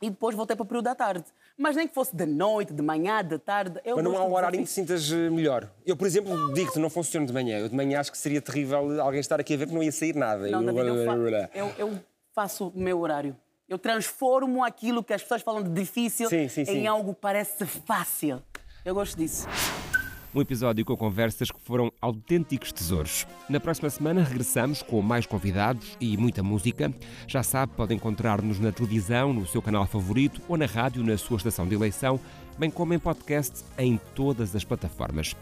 [0.00, 1.24] E depois voltei para o período da tarde.
[1.57, 3.80] Mas nem que fosse de noite, de manhã, de tarde.
[3.84, 5.70] Eu Mas não há um horário em que sintas eh, melhor.
[5.86, 7.59] Eu, por exemplo, digo-te, não funciono de manhã.
[7.61, 9.92] Eu de manhã acho que seria terrível alguém estar aqui a ver que não ia
[9.92, 10.48] sair nada.
[10.50, 12.00] Não, Eu- David, eu, fa- eu- eu
[12.34, 13.36] faço o meu horário.
[13.68, 16.72] Eu transformo aquilo que as pessoas falam de difícil Sim, sim, sim.
[16.72, 18.42] em algo que parece fácil.
[18.84, 19.46] Eu gosto disso.
[20.35, 23.24] Um episódio com conversas que foram autênticos tesouros.
[23.49, 26.93] Na próxima semana regressamos com mais convidados e muita música.
[27.28, 31.37] Já sabe, pode encontrar-nos na televisão, no seu canal favorito ou na rádio, na sua
[31.37, 32.18] estação de eleição,
[32.59, 35.37] bem como em podcast em todas as plataformas.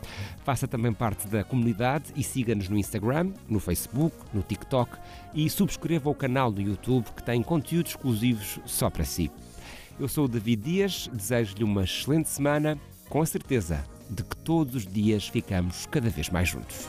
[0.44, 4.98] Faça também parte da comunidade e siga-nos no Instagram, no Facebook, no TikTok
[5.32, 9.30] e subscreva o canal do YouTube que tem conteúdos exclusivos só para si.
[9.98, 12.78] Eu sou o David Dias, desejo-lhe uma excelente semana,
[13.08, 16.86] com certeza de que todos os dias ficamos cada vez mais juntos.